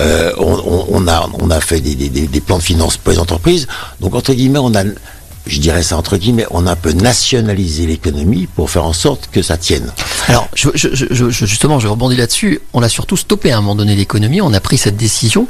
Euh, 0.00 0.32
on, 0.38 1.06
a, 1.06 1.60
fait 1.60 1.80
des- 1.80 1.94
des 2.26 2.40
plans 2.40 2.58
de 2.58 2.62
finances 2.62 2.96
pour 2.96 3.12
les 3.12 3.18
entreprises. 3.18 3.66
Donc, 4.00 4.14
entre 4.14 4.32
guillemets, 4.34 4.58
on 4.58 4.74
a, 4.74 4.82
je 5.46 5.58
dirais 5.60 5.82
ça 5.82 5.96
entre 5.96 6.16
guillemets, 6.16 6.46
on 6.50 6.66
a 6.66 6.72
un 6.72 6.76
peu 6.76 6.92
nationalisé 6.92 7.86
l'économie 7.86 8.46
pour 8.46 8.70
faire 8.70 8.84
en 8.84 8.92
sorte 8.92 9.28
que 9.30 9.42
ça 9.42 9.56
tienne. 9.56 9.92
Alors, 10.28 10.48
je, 10.54 10.68
je- 10.74 10.88
je- 11.10 11.30
justement, 11.30 11.78
je 11.80 11.86
rebondis 11.88 12.16
là-dessus. 12.16 12.60
On 12.72 12.82
a 12.82 12.88
surtout 12.88 13.16
stoppé 13.16 13.52
à 13.52 13.58
un 13.58 13.60
moment 13.60 13.74
donné 13.74 13.94
l'économie. 13.94 14.40
On 14.40 14.52
a 14.54 14.60
pris 14.60 14.78
cette 14.78 14.96
décision. 14.96 15.46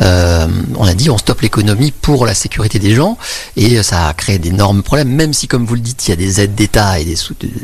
Euh, 0.00 0.46
on 0.76 0.84
a 0.84 0.94
dit 0.94 1.10
on 1.10 1.18
stoppe 1.18 1.40
l'économie 1.42 1.92
pour 1.92 2.26
la 2.26 2.34
sécurité 2.34 2.78
des 2.78 2.94
gens 2.94 3.18
et 3.56 3.82
ça 3.82 4.08
a 4.08 4.14
créé 4.14 4.38
d'énormes 4.38 4.82
problèmes. 4.82 5.08
Même 5.08 5.32
si, 5.32 5.46
comme 5.48 5.64
vous 5.66 5.74
le 5.74 5.80
dites, 5.80 6.06
il 6.06 6.10
y 6.10 6.12
a 6.12 6.16
des 6.16 6.40
aides 6.40 6.54
d'État 6.54 6.98
et 6.98 7.04
des, 7.04 7.16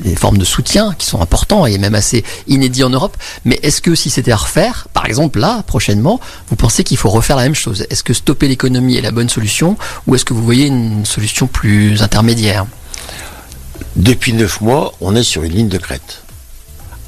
des 0.04 0.14
formes 0.16 0.38
de 0.38 0.44
soutien 0.44 0.94
qui 0.98 1.06
sont 1.06 1.20
importants 1.20 1.66
et 1.66 1.78
même 1.78 1.94
assez 1.94 2.24
inédits 2.48 2.84
en 2.84 2.90
Europe. 2.90 3.16
Mais 3.44 3.58
est-ce 3.62 3.80
que 3.80 3.94
si 3.94 4.10
c'était 4.10 4.32
à 4.32 4.36
refaire, 4.36 4.88
par 4.92 5.06
exemple 5.06 5.38
là, 5.40 5.62
prochainement, 5.66 6.20
vous 6.48 6.56
pensez 6.56 6.84
qu'il 6.84 6.96
faut 6.96 7.10
refaire 7.10 7.36
la 7.36 7.42
même 7.44 7.54
chose? 7.54 7.86
Est-ce 7.90 8.04
que 8.04 8.14
stopper 8.14 8.48
l'économie 8.48 8.96
est 8.96 9.00
la 9.02 9.10
bonne 9.10 9.28
solution? 9.28 9.76
Ou 10.06 10.14
est-ce 10.14 10.24
que 10.24 10.34
vous 10.34 10.42
voyez 10.44 10.66
une 10.66 11.04
solution 11.06 11.46
plus 11.46 11.71
intermédiaire 12.00 12.66
Depuis 13.96 14.32
neuf 14.32 14.60
mois, 14.60 14.92
on 15.00 15.14
est 15.16 15.22
sur 15.22 15.42
une 15.42 15.52
ligne 15.52 15.68
de 15.68 15.78
crête. 15.78 16.22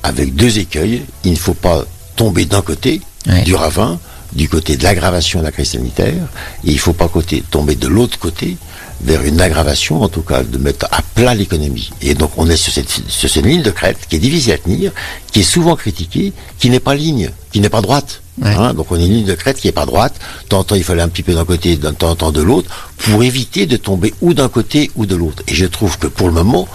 Avec 0.02 0.34
deux 0.34 0.58
écueils, 0.58 1.02
il 1.24 1.32
ne 1.32 1.36
faut 1.36 1.54
pas 1.54 1.84
tomber 2.16 2.44
d'un 2.44 2.62
côté 2.62 3.00
du 3.44 3.54
ravin, 3.54 3.98
du 4.32 4.48
côté 4.48 4.76
de 4.76 4.82
l'aggravation 4.82 5.40
de 5.40 5.44
la 5.44 5.52
crise 5.52 5.70
sanitaire, 5.70 6.24
et 6.64 6.70
il 6.70 6.74
ne 6.74 6.78
faut 6.78 6.92
pas 6.92 7.08
côté, 7.08 7.42
tomber 7.50 7.74
de 7.74 7.88
l'autre 7.88 8.18
côté 8.18 8.56
vers 9.00 9.22
une 9.22 9.40
aggravation, 9.40 10.02
en 10.02 10.08
tout 10.08 10.22
cas 10.22 10.42
de 10.42 10.58
mettre 10.58 10.86
à 10.90 11.00
plat 11.14 11.34
l'économie. 11.34 11.90
Et 12.02 12.14
donc 12.14 12.32
on 12.36 12.48
est 12.48 12.56
sur 12.56 12.72
cette, 12.72 12.90
sur 12.90 13.30
cette 13.30 13.44
ligne 13.44 13.62
de 13.62 13.70
crête 13.70 13.98
qui 14.08 14.16
est 14.16 14.18
difficile 14.18 14.52
à 14.52 14.58
tenir, 14.58 14.92
qui 15.32 15.40
est 15.40 15.44
souvent 15.44 15.76
critiquée, 15.76 16.32
qui 16.58 16.70
n'est 16.70 16.80
pas 16.80 16.94
ligne, 16.94 17.30
qui 17.52 17.60
n'est 17.60 17.68
pas 17.68 17.80
droite. 17.82 18.22
Ouais. 18.42 18.52
Hein, 18.52 18.74
donc 18.74 18.90
on 18.90 18.96
est 18.96 19.06
une 19.06 19.12
ligne 19.12 19.26
de 19.26 19.34
crête 19.34 19.58
qui 19.58 19.68
n'est 19.68 19.72
pas 19.72 19.86
droite. 19.86 20.14
De 20.44 20.48
temps 20.48 20.58
en 20.58 20.64
temps, 20.64 20.74
il 20.74 20.82
fallait 20.82 21.02
un 21.02 21.08
petit 21.08 21.22
peu 21.22 21.34
d'un 21.34 21.44
côté, 21.44 21.76
de 21.76 21.90
temps 21.90 22.10
en 22.10 22.16
temps 22.16 22.32
de 22.32 22.42
l'autre, 22.42 22.68
pour 22.98 23.22
éviter 23.22 23.66
de 23.66 23.76
tomber 23.76 24.12
ou 24.20 24.34
d'un 24.34 24.48
côté 24.48 24.90
ou 24.96 25.06
de 25.06 25.14
l'autre. 25.14 25.42
Et 25.46 25.54
je 25.54 25.66
trouve 25.66 25.98
que 25.98 26.08
pour 26.08 26.26
le 26.26 26.32
moment, 26.32 26.66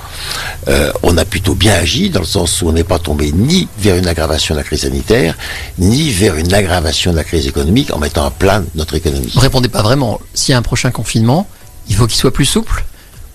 euh, 0.67 0.91
on 1.03 1.17
a 1.17 1.25
plutôt 1.25 1.55
bien 1.55 1.73
agi, 1.73 2.09
dans 2.09 2.21
le 2.21 2.25
sens 2.25 2.61
où 2.61 2.69
on 2.69 2.71
n'est 2.71 2.83
pas 2.85 2.99
tombé 2.99 3.31
ni 3.33 3.67
vers 3.77 3.97
une 3.97 4.07
aggravation 4.07 4.55
de 4.55 4.59
la 4.59 4.63
crise 4.63 4.81
sanitaire, 4.81 5.37
ni 5.77 6.11
vers 6.11 6.35
une 6.35 6.53
aggravation 6.53 7.11
de 7.11 7.17
la 7.17 7.23
crise 7.23 7.45
économique 7.47 7.93
en 7.93 7.99
mettant 7.99 8.25
à 8.25 8.31
plat 8.31 8.63
notre 8.75 8.95
économie. 8.95 9.31
Vous 9.33 9.41
répondez 9.41 9.69
pas 9.69 9.81
vraiment. 9.81 10.21
S'il 10.33 10.53
y 10.53 10.55
a 10.55 10.57
un 10.57 10.61
prochain 10.61 10.91
confinement, 10.91 11.47
il 11.89 11.95
faut 11.95 12.07
qu'il 12.07 12.17
soit 12.17 12.31
plus 12.31 12.45
souple 12.45 12.85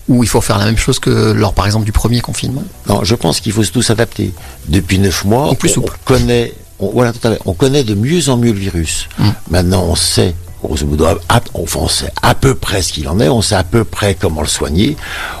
ou 0.07 0.23
il 0.23 0.29
faut 0.29 0.41
faire 0.41 0.57
la 0.57 0.65
même 0.65 0.77
chose 0.77 0.99
que 0.99 1.31
lors, 1.31 1.53
par 1.53 1.65
exemple, 1.65 1.85
du 1.85 1.91
premier 1.91 2.21
confinement? 2.21 2.63
Non, 2.87 3.03
je 3.03 3.15
pense 3.15 3.39
qu'il 3.39 3.51
faut 3.51 3.63
tous 3.63 3.81
s'adapter. 3.81 4.33
Depuis 4.67 4.99
neuf 4.99 5.25
mois, 5.25 5.53
plus 5.55 5.77
on 5.77 5.85
connaît, 6.05 6.53
on, 6.79 6.89
voilà, 6.89 7.13
tout 7.13 7.27
à 7.27 7.31
fait. 7.31 7.39
on 7.45 7.53
connaît 7.53 7.83
de 7.83 7.93
mieux 7.95 8.29
en 8.29 8.37
mieux 8.37 8.51
le 8.53 8.59
virus. 8.59 9.07
Mm. 9.17 9.29
Maintenant, 9.49 9.83
on 9.89 9.95
sait, 9.95 10.35
grosso 10.63 10.85
modo, 10.85 11.05
à, 11.05 11.41
enfin, 11.53 11.79
on 11.81 11.87
sait 11.87 12.11
à 12.21 12.35
peu 12.35 12.55
près 12.55 12.81
ce 12.81 12.91
qu'il 12.93 13.07
en 13.07 13.19
est, 13.19 13.29
on 13.29 13.41
sait 13.41 13.55
à 13.55 13.63
peu 13.63 13.83
près 13.83 14.15
comment 14.15 14.41
le 14.41 14.47
soigner. 14.47 14.97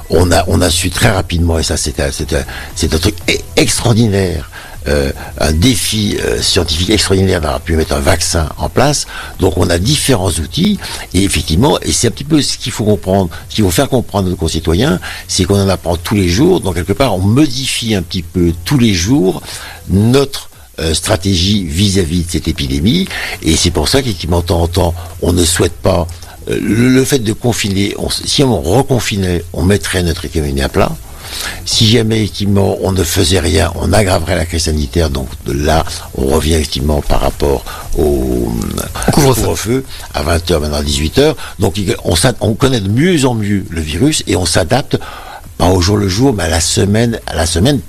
On 0.09 0.31
a, 0.31 0.43
on 0.47 0.61
a 0.61 0.69
su 0.69 0.89
très 0.89 1.09
rapidement, 1.09 1.57
et 1.59 1.63
ça, 1.63 1.77
c'est 1.77 1.99
un, 1.99 2.09
un 2.09 2.97
truc 2.99 3.15
e- 3.29 3.33
extraordinaire. 3.55 4.49
euh, 4.87 5.11
un 5.39 5.51
défi 5.51 6.15
euh, 6.23 6.39
scientifique 6.41 6.91
extraordinaire 6.91 7.41
d'avoir 7.41 7.59
pu 7.59 7.75
mettre 7.75 7.95
un 7.95 7.99
vaccin 7.99 8.49
en 8.59 8.69
place. 8.69 9.07
Donc 9.39 9.57
on 9.57 9.67
a 9.71 9.79
différents 9.79 10.29
outils 10.29 10.77
et 11.15 11.23
effectivement, 11.23 11.79
et 11.81 11.91
c'est 11.91 12.07
un 12.07 12.11
petit 12.11 12.23
peu 12.23 12.39
ce 12.39 12.55
qu'il 12.59 12.71
faut 12.71 12.83
comprendre, 12.85 13.29
ce 13.49 13.55
qu'il 13.55 13.63
faut 13.63 13.71
faire 13.71 13.89
comprendre 13.89 14.27
à 14.27 14.29
nos 14.29 14.35
concitoyens, 14.35 14.99
c'est 15.27 15.45
qu'on 15.45 15.59
en 15.59 15.69
apprend 15.69 15.95
tous 15.97 16.13
les 16.13 16.29
jours. 16.29 16.61
Donc 16.61 16.75
quelque 16.75 16.93
part, 16.93 17.15
on 17.15 17.19
modifie 17.19 17.95
un 17.95 18.03
petit 18.03 18.21
peu 18.21 18.53
tous 18.63 18.77
les 18.77 18.93
jours 18.93 19.41
notre 19.89 20.49
euh, 20.79 20.93
stratégie 20.93 21.63
vis-à-vis 21.63 22.23
de 22.25 22.31
cette 22.31 22.47
épidémie. 22.47 23.07
Et 23.41 23.55
c'est 23.55 23.71
pour 23.71 23.87
ça 23.87 24.01
qu'effectivement, 24.01 24.41
de 24.41 24.45
temps 24.45 24.61
en 24.61 24.67
temps, 24.67 24.93
on 25.21 25.33
ne 25.33 25.45
souhaite 25.45 25.73
pas 25.73 26.07
euh, 26.49 26.59
le, 26.61 26.89
le 26.89 27.05
fait 27.05 27.19
de 27.19 27.33
confiner. 27.33 27.93
On, 27.97 28.09
si 28.09 28.43
on 28.43 28.61
reconfinait, 28.61 29.43
on 29.53 29.63
mettrait 29.63 30.03
notre 30.03 30.25
économie 30.25 30.61
à 30.61 30.69
plat. 30.69 30.91
Si 31.65 31.87
jamais 31.87 32.23
effectivement 32.23 32.77
on 32.81 32.91
ne 32.91 33.03
faisait 33.03 33.39
rien, 33.39 33.71
on 33.75 33.91
aggraverait 33.93 34.35
la 34.35 34.45
crise 34.45 34.63
sanitaire. 34.65 35.09
Donc 35.09 35.27
de 35.45 35.53
là, 35.53 35.83
on 36.17 36.27
revient 36.27 36.53
effectivement 36.53 37.01
par 37.01 37.21
rapport 37.21 37.63
au, 37.97 38.03
au 38.03 39.11
couvre-feu 39.11 39.83
à 40.13 40.23
20h, 40.23 40.59
maintenant 40.59 40.77
à 40.77 40.83
18h. 40.83 41.35
Donc 41.59 41.79
on, 42.03 42.13
on 42.41 42.53
connaît 42.53 42.79
de 42.79 42.89
mieux 42.89 43.25
en 43.25 43.33
mieux 43.33 43.65
le 43.69 43.81
virus 43.81 44.23
et 44.27 44.35
on 44.35 44.45
s'adapte 44.45 44.97
pas 45.57 45.69
au 45.69 45.81
jour 45.81 45.97
le 45.97 46.07
jour, 46.07 46.33
mais 46.33 46.43
à 46.43 46.49
la 46.49 46.59
semaine, 46.59 47.19
à 47.27 47.35
la 47.35 47.45
semaine. 47.45 47.79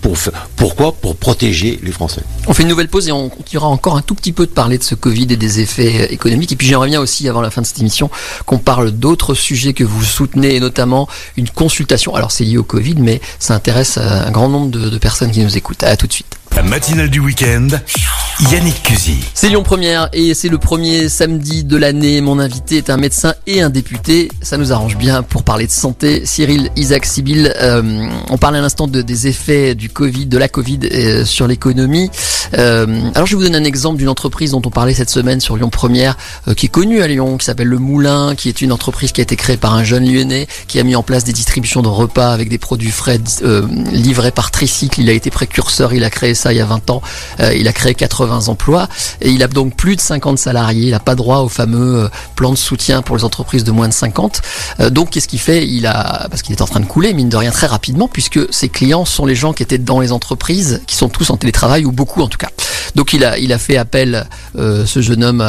Pourquoi? 0.57 0.93
Pour 0.93 1.17
protéger 1.17 1.81
les 1.83 1.93
Français. 1.93 2.23
On 2.47 2.55
fait 2.55 2.63
une 2.63 2.69
nouvelle 2.69 2.89
pause 2.89 3.09
et 3.09 3.13
on 3.13 3.29
continuera 3.29 3.67
encore 3.69 3.97
un 3.97 4.03
tout 4.03 4.15
petit 4.15 4.33
peu 4.33 4.47
de 4.47 4.51
parler 4.53 4.79
de 4.79 4.85
ce 4.85 4.95
Covid 4.95 5.27
et 5.31 5.37
des 5.37 5.61
effets 5.61 6.03
euh, 6.03 6.13
économiques. 6.13 6.53
Et 6.53 6.57
puis 6.57 6.67
j'aimerais 6.67 6.89
bien 6.89 7.01
aussi, 7.01 7.29
avant 7.29 7.41
la 7.41 7.51
fin 7.51 7.63
de 7.63 7.67
cette 7.67 7.81
émission, 7.81 8.11
qu'on 8.45 8.59
parle 8.59 8.91
d'autres 8.91 9.35
sujets 9.35 9.73
que 9.73 9.85
vous 9.85 10.05
soutenez, 10.05 10.57
et 10.57 10.61
notamment 10.61 11.09
une 11.37 11.49
consultation. 11.49 12.15
Alors 12.15 12.31
c'est 12.31 12.45
lié 12.45 12.57
au 12.57 12.65
Covid, 12.65 12.97
mais 12.99 13.21
ça 13.39 13.55
intéresse 13.55 13.99
euh, 13.99 14.27
un 14.27 14.31
grand 14.31 14.49
nombre 14.49 14.71
de, 14.71 14.89
de 14.89 14.99
personnes 14.99 15.31
qui 15.31 15.41
nous 15.41 15.57
écoutent. 15.57 15.83
À 15.83 15.97
tout 15.97 16.07
de 16.07 16.13
suite. 16.13 16.37
La 16.55 16.63
matinale 16.63 17.11
du 17.11 17.21
week-end, 17.21 17.69
Yannick 18.51 18.83
Cusy. 18.83 19.19
C'est 19.33 19.49
Lyon 19.49 19.63
Première 19.63 20.11
et 20.13 20.35
c'est 20.35 20.49
le 20.49 20.59
premier 20.59 21.09
samedi 21.09 21.65
de 21.65 21.77
l'année. 21.77 22.21
Mon 22.21 22.39
invité 22.39 22.77
est 22.77 22.91
un 22.91 22.99
médecin 22.99 23.35
et 23.47 23.63
un 23.63 23.71
député. 23.71 24.31
Ça 24.43 24.59
nous 24.59 24.73
arrange 24.73 24.97
bien 24.97 25.23
pour 25.23 25.43
parler 25.43 25.67
de 25.67 25.73
santé. 25.73 26.25
Cyril 26.27 26.71
Isaac 26.77 27.07
Sibyl, 27.07 27.53
euh, 27.57 28.09
on 28.29 28.37
parlait 28.37 28.59
à 28.59 28.63
l'instant 28.63 28.87
de, 28.87 29.01
des 29.01 29.27
effets 29.27 29.75
du 29.75 29.89
Covid, 29.89 30.27
de 30.27 30.39
la 30.39 30.49
Covid 30.49 30.81
euh, 30.85 31.25
sur 31.25 31.47
l'économie. 31.47 32.11
Euh, 32.55 33.11
alors 33.15 33.27
je 33.27 33.33
vais 33.33 33.43
vous 33.43 33.45
donner 33.45 33.59
un 33.59 33.65
exemple 33.65 33.99
d'une 33.99 34.09
entreprise 34.09 34.51
dont 34.53 34.63
on 34.65 34.71
parlait 34.71 34.95
cette 34.95 35.11
semaine 35.11 35.41
sur 35.41 35.57
Lyon 35.57 35.71
Première, 35.71 36.17
qui 36.57 36.67
est 36.67 36.71
connue 36.71 37.03
à 37.03 37.09
Lyon, 37.09 37.39
qui 37.39 37.47
s'appelle 37.47 37.69
Le 37.69 37.79
Moulin, 37.79 38.35
qui 38.35 38.49
est 38.49 38.61
une 38.61 38.73
entreprise 38.73 39.13
qui 39.13 39.21
a 39.21 39.25
été 39.25 39.37
créée 39.37 39.57
par 39.57 39.75
un 39.75 39.83
jeune 39.83 40.07
lyonnais, 40.07 40.47
qui 40.69 40.79
a 40.79 40.85
mis 40.85 40.95
en 40.95 41.03
place 41.03 41.25
des 41.25 41.33
distributions 41.33 41.83
de 41.83 41.89
repas 41.89 42.33
avec 42.33 42.49
des 42.49 42.59
produits 42.59 42.91
frais 42.91 43.19
livrés 43.93 44.31
par 44.31 44.51
tricycle. 44.51 45.01
Il 45.01 45.11
a 45.11 45.13
été 45.13 45.31
précurseur, 45.31 45.93
il 45.93 46.05
a 46.05 46.11
créé 46.11 46.35
ça 46.37 46.53
il 46.53 46.59
y 46.59 46.61
a 46.61 46.65
20 46.65 46.91
ans. 46.91 47.03
Euh, 47.41 47.55
il 47.55 47.67
a 47.69 47.73
créé 47.73 47.95
80 47.95 48.49
emplois 48.49 48.89
et 49.21 49.31
il 49.31 49.43
a 49.43 49.49
donc 49.49 49.75
plus 49.75 49.97
de 49.97 50.01
50 50.01 50.39
salariés. 50.39 50.87
Il 50.87 50.91
n'a 50.91 51.01
pas 51.01 51.15
droit 51.15 51.39
au 51.39 51.49
fameux 51.49 52.05
euh, 52.05 52.09
plan 52.37 52.51
de 52.51 52.57
soutien 52.57 53.03
pour 53.03 53.17
les 53.17 53.25
entreprises 53.25 53.65
de 53.65 53.73
moins 53.73 53.89
de 53.89 53.93
50. 53.93 54.43
Euh, 54.81 54.91
donc 54.91 55.11
qu'est-ce 55.11 55.29
qu'il 55.29 55.41
fait? 55.41 55.67
Il 55.67 55.87
a 55.87 56.29
parce 56.31 56.43
qu'il 56.43 56.55
est 56.55 56.63
en 56.63 56.67
train 56.67 56.81
de 56.81 56.87
couler 56.87 57.13
mine 57.13 57.29
de 57.29 57.37
rien 57.37 57.51
très 57.51 57.67
rapidement 57.67 58.09
puisque 58.09 58.41
ses 58.53 58.69
clients 58.69 59.05
sont 59.05 59.27
les 59.27 59.35
gens 59.35 59.53
qui 59.53 59.63
étaient 59.63 59.79
dans 59.79 60.01
les 60.01 60.13
entreprises, 60.13 60.83
qui 60.87 60.95
sont 60.95 61.09
tous 61.09 61.31
en 61.31 61.37
télétravail 61.37 61.85
ou 61.85 61.93
beaucoup 61.93 62.23
en 62.23 62.29
tout 62.29 62.39
cas. 62.39 62.51
Donc 62.95 63.13
il 63.13 63.25
a 63.25 63.39
il 63.39 63.53
a 63.53 63.59
fait 63.59 63.77
appel 63.77 64.27
ce 64.55 65.01
jeune 65.01 65.25
homme 65.25 65.47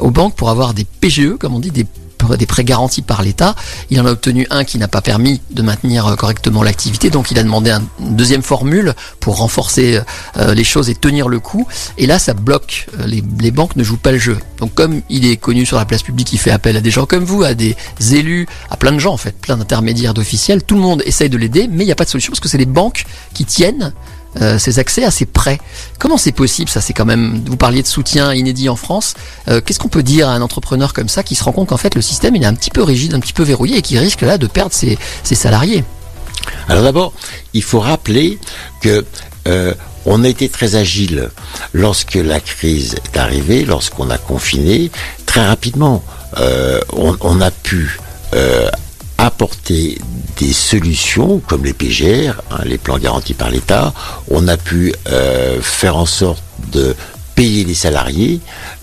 aux 0.00 0.10
banques 0.10 0.34
pour 0.34 0.50
avoir 0.50 0.74
des 0.74 0.84
PGE 0.84 1.36
comme 1.38 1.54
on 1.54 1.60
dit 1.60 1.70
des 1.70 1.86
des 2.36 2.46
prêts 2.46 2.64
garantis 2.64 3.02
par 3.02 3.22
l'État. 3.22 3.54
Il 3.90 4.00
en 4.00 4.06
a 4.06 4.10
obtenu 4.12 4.46
un 4.50 4.64
qui 4.64 4.78
n'a 4.78 4.88
pas 4.88 5.00
permis 5.00 5.40
de 5.50 5.62
maintenir 5.62 6.06
euh, 6.06 6.16
correctement 6.16 6.62
l'activité, 6.62 7.10
donc 7.10 7.30
il 7.30 7.38
a 7.38 7.42
demandé 7.42 7.70
un- 7.70 7.82
une 8.00 8.16
deuxième 8.16 8.42
formule 8.42 8.94
pour 9.20 9.36
renforcer 9.38 10.00
euh, 10.36 10.54
les 10.54 10.64
choses 10.64 10.90
et 10.90 10.94
tenir 10.94 11.28
le 11.28 11.40
coup. 11.40 11.66
Et 11.96 12.06
là, 12.06 12.18
ça 12.18 12.34
bloque. 12.34 12.86
Euh, 13.00 13.06
Les, 13.06 13.22
les 13.40 13.50
banques 13.50 13.76
ne 13.76 13.82
jouent 13.84 13.96
pas 13.96 14.12
le 14.12 14.18
jeu. 14.18 14.36
Donc 14.58 14.74
comme 14.74 15.00
il 15.08 15.24
est 15.26 15.36
connu 15.36 15.64
sur 15.64 15.76
la 15.78 15.84
place 15.84 16.02
publique, 16.02 16.32
il 16.32 16.38
fait 16.38 16.50
appel 16.50 16.76
à 16.76 16.80
des 16.80 16.90
gens 16.90 17.06
comme 17.06 17.24
vous, 17.24 17.42
à 17.42 17.54
des 17.54 17.74
élus, 18.12 18.46
à 18.70 18.76
plein 18.76 18.92
de 18.92 18.98
gens 18.98 19.12
en 19.12 19.16
fait, 19.16 19.34
plein 19.40 19.56
d'intermédiaires, 19.56 20.14
d'officiels. 20.14 20.62
Tout 20.62 20.74
le 20.74 20.80
monde 20.82 21.02
essaye 21.06 21.30
de 21.30 21.36
l'aider, 21.38 21.68
mais 21.70 21.84
il 21.84 21.86
n'y 21.86 21.92
a 21.92 21.96
pas 21.96 22.04
de 22.04 22.10
solution 22.10 22.30
parce 22.32 22.40
que 22.40 22.48
c'est 22.48 22.58
les 22.58 22.66
banques 22.66 23.04
qui 23.34 23.44
tiennent 23.44 23.92
euh, 24.40 24.58
ces 24.58 24.78
accès 24.78 25.04
à 25.04 25.10
ces 25.10 25.26
prêts. 25.26 25.58
Comment 25.98 26.18
c'est 26.18 26.32
possible 26.32 26.68
Ça, 26.68 26.80
c'est 26.80 26.92
quand 26.92 27.06
même. 27.06 27.42
Vous 27.46 27.56
parliez 27.56 27.82
de 27.82 27.86
soutien 27.86 28.34
inédit 28.34 28.68
en 28.68 28.76
France. 28.76 29.14
Euh, 29.48 29.60
Qu'est-ce 29.64 29.78
qu'on 29.78 29.88
peut 29.88 30.02
dire 30.02 30.28
à 30.28 30.32
un 30.32 30.42
entrepreneur 30.42 30.92
comme 30.92 31.08
ça 31.08 31.22
qui 31.22 31.34
se 31.34 31.42
rend 31.42 31.52
compte 31.52 31.68
qu'en 31.68 31.76
fait 31.76 31.94
le 31.94 32.02
système 32.02 32.36
il 32.36 32.42
est 32.42 32.46
un 32.46 32.54
petit 32.54 32.70
peu 32.70 32.82
rigide, 32.82 33.14
un 33.14 33.20
petit 33.20 33.32
peu 33.32 33.42
verrouillé 33.42 33.78
et 33.78 33.82
qui 33.82 33.98
risque 33.98 34.20
là 34.20 34.38
de 34.38 34.46
perdre 34.46 34.72
ses, 34.72 34.98
salariés? 35.22 35.84
Alors 36.68 36.82
d'abord, 36.82 37.12
il 37.54 37.62
faut 37.62 37.80
rappeler 37.80 38.38
que 38.82 39.04
euh, 39.46 39.74
on 40.06 40.24
a 40.24 40.28
été 40.28 40.48
très 40.48 40.76
agile 40.76 41.30
lorsque 41.72 42.14
la 42.14 42.40
crise 42.40 42.96
est 43.04 43.18
arrivée, 43.18 43.64
lorsqu'on 43.64 44.10
a 44.10 44.18
confiné. 44.18 44.90
Très 45.26 45.46
rapidement, 45.46 46.02
euh, 46.38 46.80
on, 46.92 47.40
a 47.40 47.50
pu 47.50 47.98
apporter 49.18 49.98
des 50.38 50.52
solutions 50.52 51.40
comme 51.46 51.64
les 51.64 51.72
PGR, 51.72 52.40
hein, 52.50 52.60
les 52.64 52.78
plans 52.78 52.98
garantis 52.98 53.34
par 53.34 53.50
l'État. 53.50 53.92
On 54.30 54.46
a 54.48 54.56
pu 54.56 54.94
euh, 55.08 55.60
faire 55.60 55.96
en 55.96 56.06
sorte 56.06 56.42
de 56.72 56.94
payer 57.34 57.64
les 57.64 57.74
salariés 57.74 58.40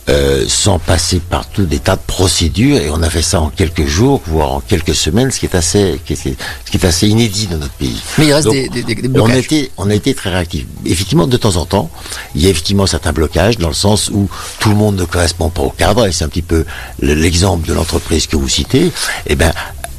euh, 0.07 0.45
sans 0.47 0.79
passer 0.79 1.19
par 1.19 1.45
tout 1.49 1.65
des 1.65 1.79
tas 1.79 1.97
de 1.97 2.01
procédures 2.07 2.77
et 2.77 2.89
on 2.89 3.01
a 3.03 3.09
fait 3.09 3.21
ça 3.21 3.41
en 3.41 3.49
quelques 3.49 3.85
jours 3.85 4.21
voire 4.27 4.53
en 4.53 4.59
quelques 4.61 4.95
semaines 4.95 5.29
ce 5.29 5.39
qui 5.41 5.45
est 5.45 5.55
assez 5.55 5.99
qui 6.05 6.13
est- 6.13 6.15
ce 6.15 6.71
qui 6.71 6.77
est 6.77 6.85
assez 6.85 7.07
inédit 7.09 7.47
dans 7.47 7.57
notre 7.57 7.73
pays 7.73 8.01
Mais 8.17 8.27
il 8.27 8.33
reste 8.33 8.45
Donc, 8.45 8.53
des, 8.53 8.69
des, 8.69 8.83
des- 8.83 8.95
des 8.95 9.07
on 9.09 9.11
blocages. 9.11 9.35
a 9.35 9.39
été, 9.39 9.71
on 9.77 9.89
a 9.89 9.93
été 9.93 10.13
très 10.13 10.29
réactifs. 10.29 10.65
Effectivement, 10.85 11.27
de 11.27 11.35
temps 11.35 11.57
en 11.57 11.65
temps, 11.65 11.89
il 12.33 12.43
y 12.43 12.47
a 12.47 12.49
effectivement 12.49 12.85
certains 12.87 13.11
blocages 13.11 13.57
dans 13.57 13.67
le 13.67 13.73
sens 13.73 14.09
où 14.13 14.29
tout 14.59 14.69
le 14.69 14.75
monde 14.75 14.95
ne 14.95 15.03
correspond 15.05 15.49
pas 15.49 15.63
au 15.63 15.71
cadre, 15.71 16.05
et 16.07 16.13
c'est 16.13 16.23
un 16.23 16.29
petit 16.29 16.41
peu 16.41 16.65
le- 17.01 17.13
l'exemple 17.13 17.67
de 17.67 17.73
l'entreprise 17.73 18.25
que 18.27 18.37
vous 18.37 18.47
citez. 18.47 18.91
Eh 19.27 19.35
ben, 19.35 19.51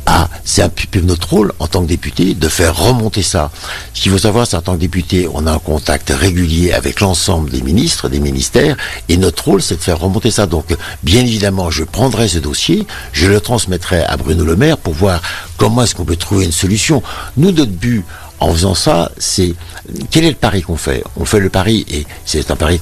ah, 0.06 0.28
c'est 0.44 0.62
un 0.62 0.68
peu 0.68 1.00
notre 1.00 1.28
rôle 1.28 1.52
en 1.58 1.66
tant 1.66 1.82
que 1.82 1.88
député 1.88 2.34
de 2.34 2.48
faire 2.48 2.76
remonter 2.76 3.22
ça. 3.22 3.50
Ce 3.92 4.00
qu'il 4.00 4.12
faut 4.12 4.18
savoir, 4.18 4.46
c'est 4.46 4.56
en 4.56 4.62
tant 4.62 4.74
que 4.74 4.80
député, 4.80 5.28
on 5.34 5.46
a 5.46 5.52
un 5.52 5.58
contact 5.58 6.10
régulier 6.10 6.72
avec 6.72 7.00
l'ensemble 7.00 7.50
des 7.50 7.60
ministres, 7.60 8.08
des 8.08 8.20
ministères, 8.20 8.76
et 9.08 9.16
notre 9.16 9.44
rôle, 9.44 9.62
c'est 9.62 9.76
de 9.76 9.82
faire 9.82 9.98
remonter 9.98 10.30
ça. 10.30 10.46
Donc, 10.46 10.76
bien 11.02 11.22
évidemment, 11.22 11.70
je 11.70 11.82
prendrai 11.82 12.28
ce 12.28 12.38
dossier, 12.38 12.86
je 13.12 13.26
le 13.26 13.40
transmettrai 13.40 14.04
à 14.04 14.16
Bruno 14.16 14.44
Le 14.44 14.54
Maire 14.54 14.78
pour 14.78 14.94
voir 14.94 15.20
comment 15.56 15.82
est-ce 15.82 15.96
qu'on 15.96 16.04
peut 16.04 16.16
trouver 16.16 16.44
une 16.44 16.52
solution. 16.52 17.02
Nous, 17.36 17.50
notre 17.50 17.72
but, 17.72 18.04
en 18.40 18.52
faisant 18.52 18.74
ça, 18.74 19.10
c'est 19.18 19.54
quel 20.10 20.24
est 20.24 20.30
le 20.30 20.36
pari 20.36 20.62
qu'on 20.62 20.76
fait? 20.76 21.02
On 21.16 21.24
fait 21.24 21.40
le 21.40 21.48
pari 21.48 21.86
et 21.90 22.06
c'est 22.24 22.50
un 22.50 22.56
pari 22.56 22.80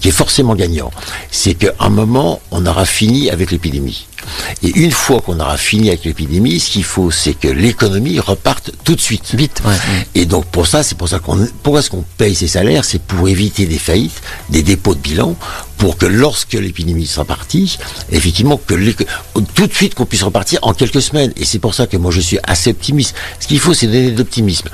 qui 0.00 0.08
est 0.08 0.12
forcément 0.12 0.54
gagnant. 0.54 0.90
C'est 1.30 1.54
qu'à 1.54 1.72
un 1.80 1.90
moment, 1.90 2.40
on 2.50 2.64
aura 2.66 2.84
fini 2.84 3.30
avec 3.30 3.50
l'épidémie. 3.50 4.06
Et 4.62 4.70
une 4.78 4.90
fois 4.90 5.20
qu'on 5.20 5.38
aura 5.38 5.56
fini 5.56 5.88
avec 5.88 6.04
l'épidémie, 6.04 6.58
ce 6.58 6.70
qu'il 6.70 6.84
faut, 6.84 7.10
c'est 7.10 7.34
que 7.34 7.48
l'économie 7.48 8.18
reparte 8.18 8.70
tout 8.82 8.94
de 8.94 9.00
suite. 9.00 9.34
Vite, 9.34 9.60
ouais. 9.64 9.74
Et 10.14 10.24
donc 10.24 10.46
pour 10.46 10.66
ça, 10.66 10.82
c'est 10.82 10.96
pour 10.96 11.08
ça 11.08 11.18
qu'on 11.18 11.46
pourquoi 11.62 11.80
est-ce 11.80 11.90
qu'on 11.90 12.04
paye 12.16 12.34
ces 12.34 12.48
salaires, 12.48 12.84
c'est 12.84 13.02
pour 13.02 13.28
éviter 13.28 13.66
des 13.66 13.78
faillites, 13.78 14.22
des 14.48 14.62
dépôts 14.62 14.94
de 14.94 15.00
bilan, 15.00 15.36
pour 15.84 15.98
que 15.98 16.06
lorsque 16.06 16.54
l'épidémie 16.54 17.06
sera 17.06 17.26
partie, 17.26 17.76
effectivement 18.10 18.56
que 18.56 18.74
tout 19.54 19.66
de 19.66 19.72
suite 19.74 19.94
qu'on 19.94 20.06
puisse 20.06 20.22
repartir 20.22 20.58
en 20.62 20.72
quelques 20.72 21.02
semaines. 21.02 21.30
Et 21.36 21.44
c'est 21.44 21.58
pour 21.58 21.74
ça 21.74 21.86
que 21.86 21.98
moi 21.98 22.10
je 22.10 22.22
suis 22.22 22.38
assez 22.42 22.70
optimiste. 22.70 23.14
Ce 23.38 23.46
qu'il 23.46 23.60
faut, 23.60 23.74
c'est 23.74 23.88
donner 23.88 24.10
de 24.10 24.16
l'optimisme. 24.16 24.70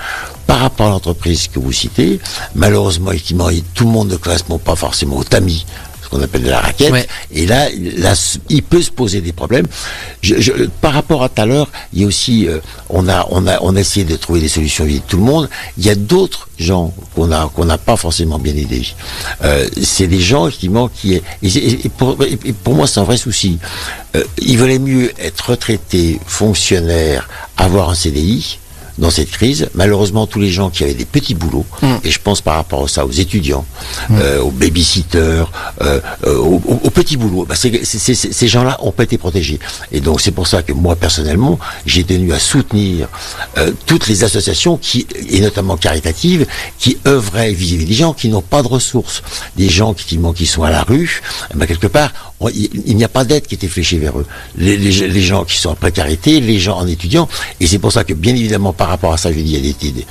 Par 0.46 0.60
rapport 0.60 0.86
à 0.86 0.90
l'entreprise 0.90 1.48
que 1.48 1.58
vous 1.58 1.72
citez, 1.72 2.20
malheureusement, 2.54 3.10
effectivement, 3.10 3.48
tout 3.74 3.86
le 3.86 3.90
monde 3.90 4.08
ne 4.12 4.16
correspond 4.18 4.58
pas 4.58 4.76
forcément 4.76 5.16
au 5.16 5.24
tamis 5.24 5.66
qu'on 6.10 6.20
appelle 6.22 6.42
de 6.42 6.50
la 6.50 6.60
raquette. 6.60 6.92
Ouais. 6.92 7.06
Et 7.32 7.46
là, 7.46 7.68
là, 7.96 8.14
il 8.48 8.62
peut 8.62 8.82
se 8.82 8.90
poser 8.90 9.20
des 9.20 9.32
problèmes. 9.32 9.66
Je, 10.22 10.40
je- 10.40 10.52
par 10.80 10.92
rapport 10.92 11.22
à 11.22 11.28
tout 11.28 11.40
à 11.42 11.46
l'heure, 11.46 11.68
il 11.92 12.00
y 12.00 12.04
a 12.04 12.06
aussi, 12.06 12.46
euh, 12.48 12.58
on 12.88 13.08
a, 13.08 13.26
on 13.30 13.46
a, 13.46 13.58
on 13.62 13.76
a 13.76 13.80
essayé 13.80 14.04
de 14.04 14.16
trouver 14.16 14.40
des 14.40 14.48
solutions 14.48 14.84
vis 14.84 15.00
tout 15.06 15.16
le 15.16 15.22
monde. 15.22 15.48
Il 15.78 15.84
y 15.86 15.90
a 15.90 15.94
d'autres 15.94 16.48
gens 16.58 16.92
qu'on 17.14 17.30
a, 17.32 17.48
qu'on 17.54 17.64
n'a 17.64 17.78
pas 17.78 17.96
forcément 17.96 18.38
bien 18.38 18.54
aidés. 18.56 18.86
Euh, 19.44 19.66
c'est 19.82 20.06
des 20.08 20.20
gens 20.20 20.48
effectivement 20.48 20.88
qui, 20.88 21.14
et, 21.42 21.88
pour, 21.96 22.16
et 22.24 22.52
pour 22.52 22.74
moi, 22.74 22.86
c'est 22.86 23.00
un 23.00 23.04
vrai 23.04 23.16
souci. 23.16 23.58
Euh, 24.16 24.24
il 24.38 24.58
valait 24.58 24.78
mieux 24.80 25.12
être 25.20 25.50
retraité, 25.50 26.18
fonctionnaire, 26.26 27.28
avoir 27.56 27.90
un 27.90 27.94
CDI 27.94 28.58
dans 28.98 29.10
cette 29.10 29.30
crise. 29.30 29.68
Malheureusement, 29.74 30.26
tous 30.26 30.40
les 30.40 30.50
gens 30.50 30.70
qui 30.70 30.84
avaient 30.84 30.94
des 30.94 31.04
petits 31.04 31.34
boulots, 31.34 31.66
et 32.04 32.10
je 32.10 32.18
pense 32.20 32.40
par 32.40 32.54
rapport 32.56 32.84
à 32.84 32.88
ça 32.88 33.06
aux 33.06 33.10
étudiants, 33.12 33.64
euh, 34.12 34.40
aux 34.40 34.50
babysitters, 34.50 35.50
euh, 35.82 36.00
euh, 36.26 36.36
aux, 36.36 36.90
petits 36.90 37.16
boulots, 37.16 37.44
bah, 37.46 37.54
ces 37.56 38.48
gens-là 38.48 38.78
ont 38.82 38.92
pas 38.92 39.04
été 39.04 39.18
protégés. 39.18 39.58
Et 39.92 40.00
donc 40.00 40.20
c'est 40.20 40.30
pour 40.32 40.46
ça 40.46 40.62
que 40.62 40.72
moi 40.72 40.96
personnellement, 40.96 41.58
j'ai 41.86 42.04
tenu 42.04 42.32
à 42.32 42.38
soutenir 42.38 43.08
euh, 43.58 43.72
toutes 43.86 44.06
les 44.08 44.24
associations 44.24 44.76
qui, 44.76 45.06
et 45.30 45.40
notamment 45.40 45.76
caritatives, 45.76 46.46
qui 46.78 46.98
œuvraient 47.06 47.52
vis-à-vis 47.52 47.84
des 47.86 47.94
gens 47.94 48.12
qui 48.12 48.28
n'ont 48.28 48.42
pas 48.42 48.62
de 48.62 48.68
ressources, 48.68 49.22
des 49.56 49.68
gens 49.68 49.94
qui, 49.94 50.18
qui 50.34 50.46
sont 50.46 50.62
à 50.62 50.70
la 50.70 50.82
rue. 50.82 51.22
Ben, 51.54 51.66
quelque 51.66 51.86
part, 51.86 52.12
on- 52.40 52.48
il, 52.48 52.96
n'y 52.96 53.04
a 53.04 53.08
pas 53.08 53.24
d'aide 53.24 53.46
qui 53.46 53.54
était 53.54 53.68
fléchée 53.68 53.98
vers 53.98 54.18
eux. 54.18 54.26
Les, 54.56 54.76
les- 54.76 55.08
les 55.08 55.22
gens 55.22 55.44
qui 55.44 55.56
sont 55.58 55.70
en 55.70 55.74
précarité, 55.74 56.40
les 56.40 56.58
gens 56.58 56.78
en 56.78 56.86
étudiant, 56.86 57.28
et 57.60 57.66
c'est 57.66 57.78
pour 57.78 57.92
ça 57.92 58.04
que 58.04 58.14
bien 58.14 58.34
évidemment 58.34 58.72
par 58.72 58.88
rapport 58.90 59.12
à 59.12 59.16
ça, 59.16 59.30
je 59.32 59.36
dis, 59.38 59.42
il 59.42 59.52
y 59.52 59.56
a 59.56 59.60
des, 59.72 59.90
des- 59.92 60.06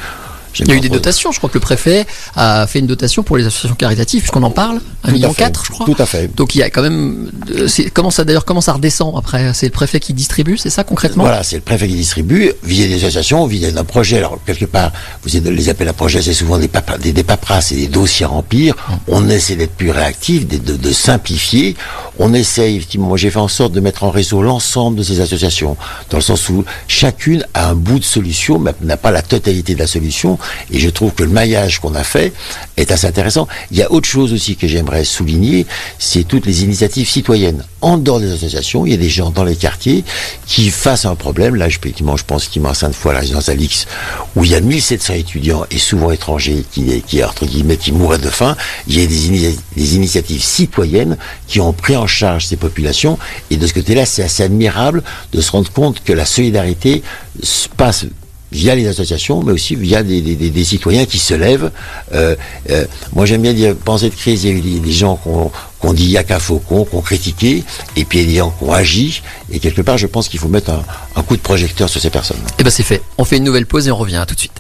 Il 0.62 0.68
y 0.68 0.72
a 0.72 0.76
eu 0.76 0.80
des 0.82 0.90
dotations, 0.90 1.32
je 1.32 1.38
crois 1.38 1.50
que 1.50 1.54
le 1.58 1.60
préfet 1.62 2.08
a 2.36 2.66
fait 2.68 2.80
une 2.80 2.88
dotation 2.88 3.22
pour 3.22 3.38
les 3.38 3.46
associations 3.46 3.76
caritatives, 3.76 4.22
puisqu'on 4.22 4.42
en 4.44 4.50
parle, 4.50 4.82
un 5.04 5.12
million 5.12 5.32
quatre, 5.32 5.64
je 5.66 5.72
crois. 5.72 5.86
Tout 5.86 5.96
à 6.02 6.08
fait. 6.08 6.28
Donc 6.36 6.56
il 6.56 6.58
y 6.58 6.64
a 6.64 6.72
quand 6.72 6.82
même, 6.82 7.30
euh, 7.56 7.68
comment 7.94 8.10
ça 8.10 8.24
d'ailleurs, 8.26 8.46
comment 8.46 8.60
ça 8.60 8.74
redescend 8.74 9.14
après? 9.16 9.54
C'est 9.54 9.68
le 9.68 9.72
préfet 9.72 10.00
qui 10.00 10.12
distribue, 10.14 10.58
c'est 10.58 10.72
ça 10.72 10.84
concrètement? 10.84 11.24
Voilà, 11.24 11.44
c'est 11.44 11.56
le 11.58 11.62
préfet 11.62 11.88
qui 11.88 11.94
distribue 11.96 12.52
via 12.64 12.88
des 12.88 12.96
associations, 12.96 13.46
via 13.46 13.72
d'un 13.72 13.84
projet. 13.86 14.18
Alors 14.18 14.40
quelque 14.46 14.66
part, 14.66 14.92
vous 15.24 15.30
les 15.40 15.70
appels 15.70 15.88
à 15.88 15.94
projets, 15.94 16.22
c'est 16.24 16.34
souvent 16.34 16.58
des, 16.58 16.68
papa- 16.68 16.98
des, 16.98 17.14
des 17.14 17.24
paperasses 17.24 17.72
et 17.72 17.76
des 17.76 17.88
dossiers 17.88 18.26
à 18.26 18.30
remplir. 18.30 18.76
On 19.08 19.30
essaie 19.30 19.56
d'être 19.56 19.76
plus 19.76 19.92
réactif, 19.92 20.48
de, 20.48 20.58
de- 20.58 20.76
de 20.78 20.92
simplifier. 20.92 21.76
On 22.22 22.34
essaie, 22.34 22.76
effectivement, 22.76 23.08
moi 23.08 23.18
j'ai 23.18 23.32
fait 23.32 23.40
en 23.40 23.48
sorte 23.48 23.72
de 23.72 23.80
mettre 23.80 24.04
en 24.04 24.12
réseau 24.12 24.42
l'ensemble 24.42 24.98
de 24.98 25.04
ces 25.04 25.22
associations, 25.22 25.78
dans 26.10 26.18
le 26.18 26.24
sens 26.24 26.50
où 26.50 26.66
chacune 26.90 27.46
a 27.54 27.70
un 27.70 27.76
bout 27.76 27.98
de 27.98 28.04
solution, 28.04 28.60
mais 28.60 28.72
n'a 28.82 28.98
pas 28.98 29.12
la 29.12 29.22
totalité 29.22 29.74
de 29.74 29.80
la 29.80 29.88
solution. 29.88 30.38
Et 30.70 30.80
je 30.80 30.90
trouve 30.90 31.14
que 31.14 31.24
le 31.24 31.30
maillage 31.30 31.80
qu'on 31.80 31.96
a 31.96 32.04
fait 32.04 32.34
est 32.76 32.92
assez 32.92 33.08
intéressant. 33.08 33.48
Il 33.72 33.78
y 33.78 33.84
a 33.84 33.92
autre 33.92 34.08
chose 34.08 34.34
aussi 34.34 34.58
que 34.58 34.68
j'aimerais 34.68 35.06
souligner, 35.06 35.66
c'est 35.98 36.26
toutes 36.26 36.46
les 36.46 36.64
initiatives 36.64 37.08
citoyennes. 37.08 37.64
En 37.82 37.98
dehors 37.98 38.20
des 38.20 38.34
associations, 38.34 38.86
il 38.86 38.92
y 38.92 38.96
a 38.96 38.98
des 38.98 39.10
gens 39.10 39.30
dans 39.30 39.46
les 39.46 39.56
quartiers 39.56 40.04
qui, 40.46 40.70
face 40.70 41.06
un 41.06 41.16
problème, 41.16 41.56
là, 41.56 41.68
effectivement, 41.68 42.18
je 42.18 42.26
pense 42.26 42.50
qu'il 42.50 42.66
à 42.66 42.74
Sainte-Foy, 42.74 43.12
à 43.12 43.14
la 43.14 43.20
résidence 43.22 43.48
Alix, 43.48 43.88
où 44.36 44.44
il 44.44 44.52
y 44.52 44.56
a 44.56 44.60
1700 44.60 45.14
étudiants 45.14 45.66
et 45.72 45.78
souvent 45.78 46.12
étrangers 46.12 46.66
qui, 46.70 47.02
qui, 47.04 47.24
entre 47.24 47.46
guillemets, 47.46 47.78
qui 47.78 47.94
mouraient 47.94 48.18
de 48.18 48.30
faim, 48.30 48.58
il 48.88 49.00
y 49.00 49.04
a 49.04 49.08
des, 49.08 49.56
des 49.78 49.96
initiatives 49.96 50.44
citoyennes 50.44 51.18
qui 51.48 51.62
ont 51.62 51.72
pris 51.72 51.96
en 51.96 52.09
charge 52.10 52.46
ces 52.48 52.58
populations. 52.58 53.18
Et 53.52 53.58
de 53.58 53.66
ce 53.68 53.74
côté-là, 53.74 54.06
c'est 54.06 54.24
assez 54.24 54.44
admirable 54.44 55.04
de 55.32 55.42
se 55.42 55.52
rendre 55.52 55.72
compte 55.72 56.04
que 56.04 56.14
la 56.14 56.26
solidarité 56.26 57.04
se 57.42 57.68
passe 57.70 58.06
via 58.52 58.74
les 58.74 58.88
associations, 58.88 59.44
mais 59.44 59.52
aussi 59.52 59.76
via 59.76 60.02
des, 60.02 60.22
des- 60.22 60.64
citoyens 60.64 61.06
qui 61.06 61.20
se 61.20 61.36
lèvent. 61.36 61.70
Euh, 62.14 62.36
euh, 62.72 62.86
moi, 63.14 63.28
j'aime 63.28 63.44
bien 63.44 63.54
dire, 63.54 63.76
pendant 63.76 64.00
cette 64.00 64.16
crise, 64.16 64.44
il 64.44 64.50
y 64.50 64.54
a 64.54 64.56
eu 64.58 64.80
des, 64.80 64.92
gens 64.92 65.16
qu'on 65.18 65.52
qu'on 65.78 65.94
dit 65.94 66.08
yaka 66.08 66.40
faucon, 66.40 66.84
qu'on 66.84 67.00
critiqué, 67.02 67.64
et 67.96 68.04
puis 68.06 68.20
il 68.20 68.22
y 68.22 68.26
a 68.26 68.32
des 68.32 68.38
gens 68.40 68.50
qui 68.58 68.64
ont 68.66 68.74
agi. 68.74 69.22
Et 69.52 69.60
quelque 69.60 69.82
part, 69.84 69.98
je 70.00 70.08
pense 70.08 70.28
qu'il 70.28 70.40
faut 70.40 70.50
mettre 70.50 70.72
un, 70.72 70.84
un 71.16 71.22
coup 71.22 71.38
de 71.38 71.42
projecteur 71.42 71.88
sur 71.90 72.02
ces 72.02 72.10
personnes. 72.10 72.42
Eh 72.58 72.64
ben 72.64 72.70
c'est 72.72 72.84
fait. 72.84 73.02
On 73.20 73.24
fait 73.24 73.38
une 73.38 73.44
nouvelle 73.46 73.66
pause 73.68 73.88
et 73.88 73.92
on 73.92 73.96
revient 73.98 74.18
à 74.18 74.26
tout 74.26 74.34
de 74.36 74.40
suite. 74.40 74.60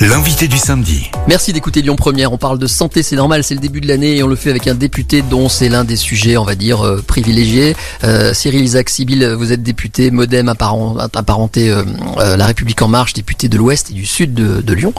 L'invité 0.00 0.48
du 0.48 0.56
samedi. 0.56 1.10
Merci 1.28 1.52
d'écouter 1.52 1.82
Lyon 1.82 1.94
Première. 1.94 2.32
On 2.32 2.38
parle 2.38 2.58
de 2.58 2.66
santé, 2.66 3.02
c'est 3.02 3.16
normal, 3.16 3.44
c'est 3.44 3.52
le 3.52 3.60
début 3.60 3.82
de 3.82 3.86
l'année 3.88 4.16
et 4.16 4.22
on 4.22 4.28
le 4.28 4.34
fait 4.34 4.48
avec 4.48 4.66
un 4.66 4.74
député 4.74 5.20
dont 5.20 5.50
c'est 5.50 5.68
l'un 5.68 5.84
des 5.84 5.96
sujets, 5.96 6.38
on 6.38 6.44
va 6.44 6.54
dire, 6.54 6.80
euh, 6.80 7.02
privilégiés. 7.06 7.76
Euh, 8.02 8.32
Cyril 8.32 8.64
Isaac 8.64 8.88
Sibyl, 8.88 9.34
vous 9.38 9.52
êtes 9.52 9.62
député 9.62 10.10
Modem 10.10 10.48
apparent- 10.48 10.96
apparenté 11.12 11.68
euh, 11.70 11.82
euh, 12.16 12.38
La 12.38 12.46
République 12.46 12.80
En 12.80 12.88
Marche, 12.88 13.12
député 13.12 13.48
de 13.48 13.58
l'Ouest 13.58 13.90
et 13.90 13.94
du 13.94 14.06
Sud 14.06 14.32
de 14.32 14.72
Lyon. 14.72 14.94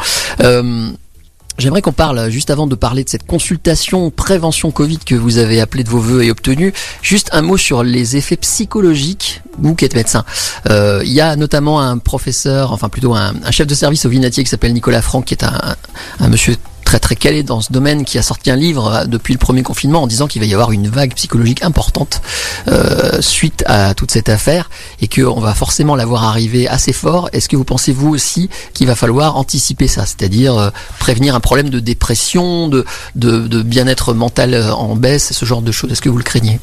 J'aimerais 1.57 1.81
qu'on 1.81 1.91
parle, 1.91 2.29
juste 2.29 2.49
avant 2.49 2.65
de 2.65 2.75
parler 2.75 3.03
de 3.03 3.09
cette 3.09 3.25
consultation 3.25 4.09
prévention 4.09 4.71
Covid 4.71 4.99
que 4.99 5.15
vous 5.15 5.37
avez 5.37 5.61
appelée 5.61 5.83
de 5.83 5.89
vos 5.89 5.99
voeux 5.99 6.23
et 6.23 6.31
obtenue, 6.31 6.73
juste 7.01 7.29
un 7.33 7.41
mot 7.41 7.57
sur 7.57 7.83
les 7.83 8.15
effets 8.17 8.37
psychologiques, 8.37 9.41
vous 9.59 9.75
qui 9.75 9.85
êtes 9.85 9.95
médecin. 9.95 10.23
Euh, 10.69 11.01
Il 11.05 11.11
y 11.11 11.21
a 11.21 11.35
notamment 11.35 11.81
un 11.81 11.97
professeur, 11.97 12.71
enfin 12.71 12.89
plutôt 12.89 13.13
un, 13.13 13.33
un 13.43 13.51
chef 13.51 13.67
de 13.67 13.75
service 13.75 14.05
au 14.05 14.09
Vinatier 14.09 14.43
qui 14.43 14.49
s'appelle 14.49 14.73
Nicolas 14.73 15.01
Franck, 15.01 15.25
qui 15.25 15.33
est 15.33 15.43
un, 15.43 15.75
un 16.19 16.27
monsieur 16.29 16.55
très 16.91 16.99
très 16.99 17.15
calé 17.15 17.41
dans 17.41 17.61
ce 17.61 17.71
domaine, 17.71 18.03
qui 18.03 18.17
a 18.17 18.21
sorti 18.21 18.51
un 18.51 18.57
livre 18.57 18.87
euh, 18.93 19.05
depuis 19.05 19.33
le 19.33 19.37
premier 19.39 19.63
confinement 19.63 20.03
en 20.03 20.07
disant 20.07 20.27
qu'il 20.27 20.41
va 20.41 20.45
y 20.45 20.53
avoir 20.53 20.73
une 20.73 20.89
vague 20.89 21.13
psychologique 21.13 21.63
importante 21.63 22.21
euh, 22.67 23.21
suite 23.21 23.63
à 23.65 23.93
toute 23.93 24.11
cette 24.11 24.27
affaire 24.27 24.69
et 24.99 25.07
qu'on 25.07 25.39
va 25.39 25.53
forcément 25.53 25.95
la 25.95 26.05
voir 26.05 26.25
arriver 26.25 26.67
assez 26.67 26.91
fort. 26.91 27.29
Est-ce 27.31 27.47
que 27.47 27.55
vous 27.55 27.63
pensez 27.63 27.93
vous 27.93 28.09
aussi 28.09 28.49
qu'il 28.73 28.87
va 28.87 28.95
falloir 28.95 29.37
anticiper 29.37 29.87
ça, 29.87 30.05
c'est-à-dire 30.05 30.57
euh, 30.57 30.69
prévenir 30.99 31.33
un 31.33 31.39
problème 31.39 31.69
de 31.69 31.79
dépression, 31.79 32.67
de, 32.67 32.83
de, 33.15 33.47
de 33.47 33.61
bien-être 33.61 34.13
mental 34.13 34.53
euh, 34.53 34.73
en 34.73 34.97
baisse, 34.97 35.31
ce 35.31 35.45
genre 35.45 35.61
de 35.61 35.71
choses? 35.71 35.93
Est-ce 35.93 36.01
que 36.01 36.09
vous 36.09 36.17
le 36.17 36.25
craignez? 36.25 36.59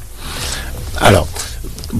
Alors, 1.01 1.27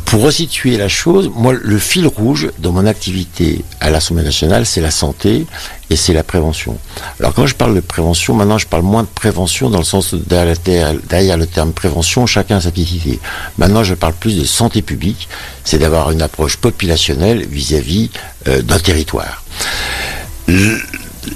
pour 0.05 0.23
resituer 0.23 0.77
la 0.77 0.89
chose, 0.89 1.31
moi, 1.35 1.55
le 1.55 1.79
fil 1.79 2.07
rouge 2.07 2.51
dans 2.59 2.73
mon 2.73 2.87
activité 2.87 3.65
à 3.81 3.91
l'Assemblée 3.91 4.23
nationale, 4.25 4.67
c'est 4.67 4.81
la 4.81 4.91
santé 4.91 5.47
et 5.89 5.97
c'est 5.97 6.13
la 6.13 6.23
prévention. 6.23 6.77
Alors, 7.21 7.33
quand 7.33 7.47
je 7.47 7.55
parle 7.55 7.75
de 7.75 7.81
prévention, 7.81 8.35
maintenant, 8.35 8.59
je 8.59 8.67
parle 8.67 8.83
moins 8.83 9.03
de 9.03 9.09
prévention 9.09 9.71
dans 9.71 9.79
le 9.79 9.85
sens 9.85 10.13
où 10.13 10.19
derrière, 10.19 11.37
le 11.37 11.47
terme 11.47 11.73
prévention, 11.73 12.27
chacun 12.27 12.59
a 12.59 12.61
sa 12.61 12.71
petite. 12.71 13.21
Maintenant, 13.57 13.83
je 13.83 13.95
parle 13.95 14.15
plus 14.15 14.39
de 14.39 14.45
santé 14.45 14.83
publique, 14.83 15.29
c'est 15.65 15.79
d'avoir 15.79 16.11
une 16.11 16.23
approche 16.23 16.59
populationnelle 16.59 17.47
vis-à-vis 17.47 18.11
euh, 18.47 18.61
d'un 18.61 18.79
territoire. 18.79 19.43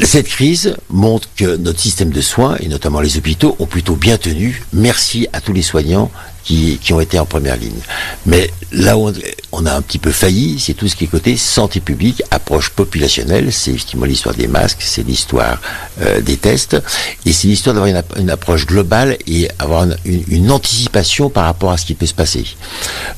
Cette 0.00 0.28
crise 0.28 0.76
montre 0.90 1.28
que 1.36 1.56
notre 1.56 1.80
système 1.80 2.10
de 2.10 2.20
soins, 2.20 2.56
et 2.60 2.68
notamment 2.68 3.00
les 3.00 3.16
hôpitaux, 3.16 3.56
ont 3.58 3.66
plutôt 3.66 3.94
bien 3.96 4.16
tenu. 4.16 4.62
Merci 4.72 5.28
à 5.32 5.40
tous 5.40 5.52
les 5.52 5.62
soignants 5.62 6.10
qui, 6.44 6.78
qui 6.82 6.92
ont 6.92 7.00
été 7.00 7.18
en 7.18 7.26
première 7.26 7.56
ligne. 7.56 7.78
Mais 8.26 8.50
là 8.72 8.98
où 8.98 9.10
on, 9.52 9.64
a 9.66 9.72
un 9.74 9.82
petit 9.82 9.98
peu 9.98 10.10
failli, 10.10 10.58
c'est 10.58 10.74
tout 10.74 10.88
ce 10.88 10.96
qui 10.96 11.04
est 11.04 11.06
côté 11.08 11.36
santé 11.36 11.78
publique, 11.80 12.22
approche 12.30 12.70
populationnelle. 12.70 13.52
C'est 13.52 13.70
effectivement 13.70 14.06
l'histoire 14.06 14.34
des 14.34 14.48
masques, 14.48 14.80
c'est 14.82 15.06
l'histoire 15.06 15.60
euh, 16.00 16.20
des 16.20 16.36
tests, 16.36 16.76
et 17.26 17.32
c'est 17.32 17.46
l'histoire 17.48 17.74
d'avoir 17.74 17.88
une, 17.90 17.96
app- 17.96 18.18
une 18.18 18.30
approche 18.30 18.66
globale 18.66 19.16
et 19.26 19.48
avoir 19.58 19.84
une, 19.84 19.96
une- 20.04 20.24
une 20.28 20.50
anticipation 20.50 21.30
par 21.30 21.44
rapport 21.44 21.70
à 21.70 21.76
ce 21.76 21.86
qui 21.86 21.94
peut 21.94 22.06
se 22.06 22.14
passer. 22.14 22.44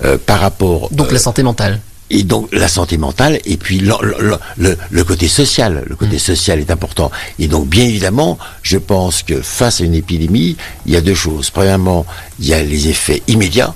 Euh, 0.04 0.18
par 0.18 0.40
rapport 0.40 0.88
Donc 0.92 1.12
la 1.12 1.18
santé 1.18 1.42
mentale. 1.42 1.80
Et 2.10 2.22
donc 2.22 2.48
la 2.52 2.68
santé 2.68 2.98
mentale 2.98 3.40
et 3.44 3.56
puis 3.56 3.78
le, 3.78 3.94
le- 4.18 4.38
le- 4.58 4.76
le 4.90 5.04
côté 5.04 5.26
social. 5.28 5.82
Le 5.86 5.96
côté 5.96 6.18
social 6.18 6.58
est 6.60 6.70
important. 6.70 7.10
Et 7.38 7.48
donc 7.48 7.66
bien 7.68 7.84
évidemment, 7.84 8.38
je 8.62 8.78
pense 8.78 9.22
que 9.22 9.40
face 9.40 9.80
à 9.80 9.84
une 9.84 9.94
épidémie, 9.94 10.56
il 10.86 10.92
y 10.92 10.96
a 10.96 11.00
deux 11.00 11.14
choses. 11.14 11.50
Premièrement, 11.50 12.04
il 12.40 12.46
y 12.46 12.54
a 12.54 12.62
les 12.62 12.88
effets 12.88 13.22
immédiats. 13.26 13.74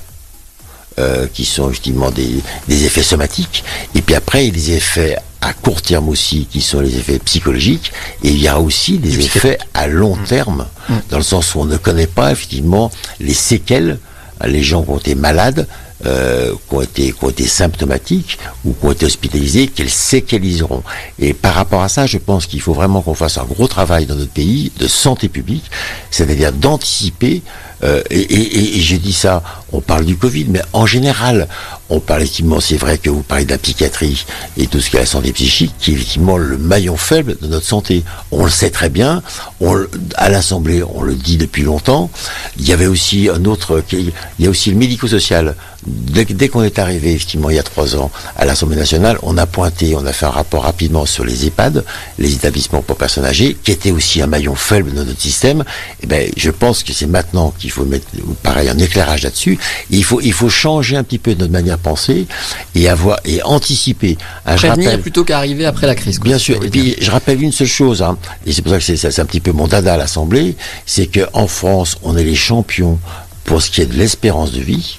euh, 0.98 1.28
qui 1.32 1.44
sont 1.44 1.70
effectivement 1.70 2.10
des, 2.10 2.42
des 2.66 2.84
effets 2.84 3.04
somatiques, 3.04 3.62
et 3.94 4.02
puis 4.02 4.16
après 4.16 4.44
il 4.44 4.48
y 4.48 4.50
a 4.50 4.54
des 4.54 4.72
effets 4.72 5.16
à 5.40 5.52
court 5.52 5.80
terme 5.80 6.08
aussi, 6.08 6.48
qui 6.50 6.60
sont 6.60 6.80
les 6.80 6.96
effets 6.98 7.20
psychologiques, 7.20 7.92
et 8.24 8.30
il 8.30 8.40
y 8.40 8.48
a 8.48 8.58
aussi 8.58 8.98
des 8.98 9.20
effets 9.20 9.58
à 9.74 9.86
long 9.86 10.16
terme, 10.26 10.66
dans 11.10 11.18
le 11.18 11.22
sens 11.22 11.54
où 11.54 11.60
on 11.60 11.66
ne 11.66 11.76
connaît 11.76 12.08
pas 12.08 12.32
effectivement 12.32 12.90
les 13.20 13.32
séquelles, 13.34 14.00
les 14.44 14.64
gens 14.64 14.82
qui 14.82 14.90
ont 14.90 14.98
été 14.98 15.14
malades, 15.14 15.68
euh, 16.06 16.54
qui, 16.68 16.74
ont 16.74 16.80
été, 16.80 17.12
qui 17.12 17.26
été 17.26 17.44
symptomatiques 17.44 18.38
ou 18.64 18.72
qui 18.72 18.86
ont 18.86 18.92
été 18.92 19.06
hospitalisés, 19.06 19.66
quelles 19.66 19.90
séquelles 19.90 20.44
ils 20.44 20.62
auront. 20.62 20.82
Et 21.18 21.34
par 21.34 21.54
rapport 21.54 21.82
à 21.82 21.88
ça, 21.88 22.06
je 22.06 22.18
pense 22.18 22.46
qu'il 22.46 22.60
faut 22.60 22.72
vraiment 22.72 23.02
qu'on 23.02 23.14
fasse 23.14 23.36
un 23.38 23.44
gros 23.44 23.66
travail 23.66 24.06
dans 24.06 24.14
notre 24.14 24.30
pays 24.30 24.70
de 24.78 24.86
santé 24.86 25.28
publique, 25.28 25.70
c'est-à-dire 26.10 26.52
d'anticiper, 26.52 27.42
euh, 27.84 28.02
et, 28.10 28.20
et, 28.20 28.78
et, 28.78 28.80
je 28.80 28.96
dis 28.96 29.12
ça, 29.12 29.42
on 29.72 29.80
parle 29.80 30.04
du 30.04 30.16
Covid, 30.16 30.46
mais 30.48 30.62
en 30.72 30.86
général, 30.86 31.48
on 31.90 32.00
parle 32.00 32.22
effectivement, 32.22 32.60
c'est 32.60 32.76
vrai 32.76 32.98
que 32.98 33.10
vous 33.10 33.22
parlez 33.22 33.44
de 33.44 33.50
la 33.50 33.58
psychiatrie 33.58 34.26
et 34.56 34.66
tout 34.66 34.80
ce 34.80 34.90
qui 34.90 34.96
est 34.96 35.00
la 35.00 35.06
santé 35.06 35.32
psychique, 35.32 35.72
qui 35.78 35.92
est 35.92 35.94
effectivement 35.94 36.36
le 36.36 36.58
maillon 36.58 36.96
faible 36.96 37.36
de 37.40 37.46
notre 37.46 37.66
santé. 37.66 38.04
On 38.30 38.44
le 38.44 38.50
sait 38.50 38.70
très 38.70 38.88
bien, 38.88 39.22
on, 39.60 39.86
à 40.16 40.28
l'Assemblée, 40.28 40.82
on 40.82 41.02
le 41.02 41.14
dit 41.14 41.36
depuis 41.36 41.62
longtemps. 41.62 42.10
Il 42.58 42.68
y 42.68 42.72
avait 42.72 42.86
aussi 42.86 43.28
un 43.28 43.44
autre, 43.44 43.82
il 43.92 44.12
y 44.38 44.46
a 44.46 44.50
aussi 44.50 44.70
le 44.70 44.76
médico-social. 44.76 45.54
Dès, 45.86 46.48
qu'on 46.48 46.62
est 46.62 46.78
arrivé, 46.80 47.12
effectivement, 47.12 47.50
il 47.50 47.56
y 47.56 47.58
a 47.58 47.62
trois 47.62 47.96
ans, 47.96 48.10
à 48.36 48.44
l'Assemblée 48.44 48.76
nationale, 48.76 49.16
on 49.22 49.38
a 49.38 49.46
pointé, 49.46 49.94
on 49.94 50.04
a 50.04 50.12
fait 50.12 50.26
un 50.26 50.30
rapport 50.30 50.64
rapidement 50.64 51.06
sur 51.06 51.24
les 51.24 51.46
EHPAD, 51.46 51.84
les 52.18 52.34
établissements 52.34 52.82
pour 52.82 52.96
personnes 52.96 53.24
âgées, 53.24 53.56
qui 53.62 53.70
étaient 53.70 53.92
aussi 53.92 54.20
un 54.20 54.26
maillon 54.26 54.56
faible 54.56 54.92
de 54.92 55.04
notre 55.04 55.20
système. 55.20 55.64
Et 56.02 56.06
ben, 56.06 56.30
je 56.36 56.50
pense 56.50 56.82
que 56.82 56.92
c'est 56.92 57.06
maintenant 57.06 57.54
qu'il 57.56 57.67
faut 57.70 57.84
mettre, 57.84 58.06
pareil, 58.42 58.68
un 58.68 58.78
éclairage 58.78 59.22
là-dessus. 59.22 59.58
Il 59.90 60.04
faut, 60.04 60.20
il 60.20 60.32
faut 60.32 60.48
changer 60.48 60.96
un 60.96 61.04
petit 61.04 61.18
peu 61.18 61.34
notre 61.34 61.52
manière 61.52 61.76
de 61.78 61.82
penser 61.82 62.26
et 62.74 62.88
avoir, 62.88 63.18
et 63.24 63.42
anticiper. 63.42 64.16
Je 64.46 64.54
Prévenir 64.56 64.86
rappelle- 64.90 65.00
plutôt 65.00 65.24
qu'arriver 65.24 65.66
après 65.66 65.86
la 65.86 65.94
crise. 65.94 66.18
quoi, 66.18 66.28
Bien 66.28 66.38
sûr. 66.38 66.62
Et 66.64 66.68
puis, 66.70 66.96
je 67.00 67.10
rappelle 67.10 67.42
une 67.42 67.52
seule 67.52 67.66
chose, 67.66 68.02
hein, 68.02 68.16
et 68.46 68.52
c'est 68.52 68.62
pour 68.62 68.72
ça 68.72 68.78
que 68.78 68.96
c'est 68.96 69.18
un 69.20 69.26
petit 69.26 69.40
peu 69.40 69.52
mon 69.52 69.66
dada 69.68 69.94
à 69.94 69.96
l'Assemblée, 69.96 70.56
c'est 70.86 71.06
que 71.06 71.20
en 71.32 71.46
France, 71.46 71.96
on 72.02 72.16
est 72.16 72.24
les 72.24 72.34
champions 72.34 72.98
pour 73.44 73.62
ce 73.62 73.70
qui 73.70 73.80
est 73.80 73.86
de 73.86 73.94
l'espérance 73.96 74.52
de 74.52 74.60
vie, 74.60 74.98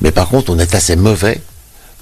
mais 0.00 0.10
par 0.12 0.28
contre, 0.28 0.52
on 0.52 0.58
est 0.58 0.74
assez 0.74 0.96
mauvais 0.96 1.40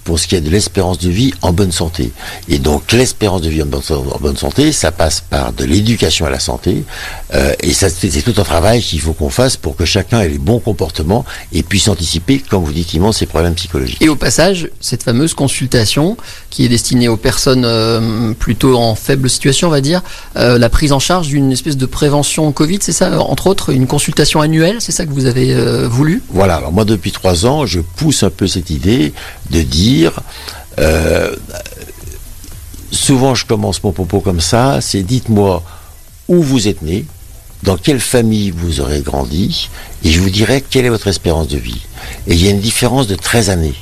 pour 0.06 0.20
ce 0.20 0.28
qui 0.28 0.36
est 0.36 0.40
de 0.40 0.48
l'espérance 0.48 0.98
de 0.98 1.10
vie 1.10 1.34
en 1.42 1.52
bonne 1.52 1.72
santé. 1.72 2.12
Et 2.48 2.58
donc, 2.58 2.92
l'espérance 2.92 3.42
de 3.42 3.50
vie 3.50 3.62
en 3.62 3.66
bonne, 3.66 3.82
en 3.90 4.18
bonne 4.20 4.36
santé, 4.36 4.70
ça 4.70 4.92
passe 4.92 5.20
par 5.20 5.52
de 5.52 5.64
l'éducation 5.64 6.26
à 6.26 6.30
la 6.30 6.38
santé, 6.38 6.84
euh, 7.34 7.52
et 7.60 7.72
ça, 7.72 7.88
c'est 7.90 8.22
tout 8.22 8.40
un 8.40 8.44
travail 8.44 8.80
qu'il 8.80 9.00
faut 9.00 9.14
qu'on 9.14 9.30
fasse 9.30 9.56
pour 9.56 9.74
que 9.74 9.84
chacun 9.84 10.20
ait 10.20 10.28
les 10.28 10.38
bons 10.38 10.60
comportements 10.60 11.24
et 11.52 11.64
puisse 11.64 11.88
anticiper, 11.88 12.38
comme 12.38 12.62
vous 12.62 12.72
dites, 12.72 12.94
Yvon, 12.94 13.10
ces 13.10 13.26
problèmes 13.26 13.54
psychologiques. 13.54 14.00
Et 14.00 14.08
au 14.08 14.14
passage, 14.14 14.70
cette 14.80 15.02
fameuse 15.02 15.34
consultation 15.34 16.16
qui 16.50 16.64
est 16.64 16.68
destinée 16.68 17.08
aux 17.08 17.16
personnes 17.16 17.64
euh, 17.64 18.32
plutôt 18.32 18.76
en 18.76 18.94
faible 18.94 19.28
situation, 19.28 19.66
on 19.66 19.72
va 19.72 19.80
dire, 19.80 20.02
euh, 20.36 20.56
la 20.56 20.68
prise 20.68 20.92
en 20.92 21.00
charge 21.00 21.26
d'une 21.26 21.50
espèce 21.50 21.76
de 21.76 21.86
prévention 21.86 22.52
Covid, 22.52 22.78
c'est 22.80 22.92
ça, 22.92 23.20
entre 23.20 23.48
autres, 23.48 23.70
une 23.70 23.88
consultation 23.88 24.40
annuelle, 24.40 24.76
c'est 24.78 24.92
ça 24.92 25.04
que 25.04 25.10
vous 25.10 25.26
avez 25.26 25.52
voulu? 25.88 26.22
Voilà, 26.30 26.56
alors 26.56 26.70
moi 26.70 26.84
depuis 26.84 27.10
trois 27.10 27.44
ans, 27.44 27.66
je 27.66 27.80
pousse 27.80 28.22
un 28.22 28.30
peu 28.30 28.46
cette 28.46 28.70
idée 28.70 29.12
de 29.50 29.62
dire 29.62 29.95
euh, 30.78 31.34
souvent 32.90 33.34
je 33.34 33.46
commence 33.46 33.82
mon 33.82 33.92
propos 33.92 34.20
comme 34.20 34.40
ça, 34.40 34.80
c'est 34.80 35.02
dites-moi 35.02 35.62
où 36.28 36.42
vous 36.42 36.68
êtes 36.68 36.82
né, 36.82 37.04
dans 37.62 37.76
quelle 37.76 38.00
famille 38.00 38.50
vous 38.50 38.80
aurez 38.80 39.00
grandi, 39.00 39.70
et 40.04 40.10
je 40.10 40.20
vous 40.20 40.30
dirai 40.30 40.62
quelle 40.68 40.84
est 40.84 40.90
votre 40.90 41.08
espérance 41.08 41.48
de 41.48 41.58
vie. 41.58 41.80
Et 42.26 42.34
il 42.34 42.42
y 42.42 42.48
a 42.48 42.50
une 42.50 42.60
différence 42.60 43.06
de 43.06 43.14
13 43.14 43.50
années. 43.50 43.74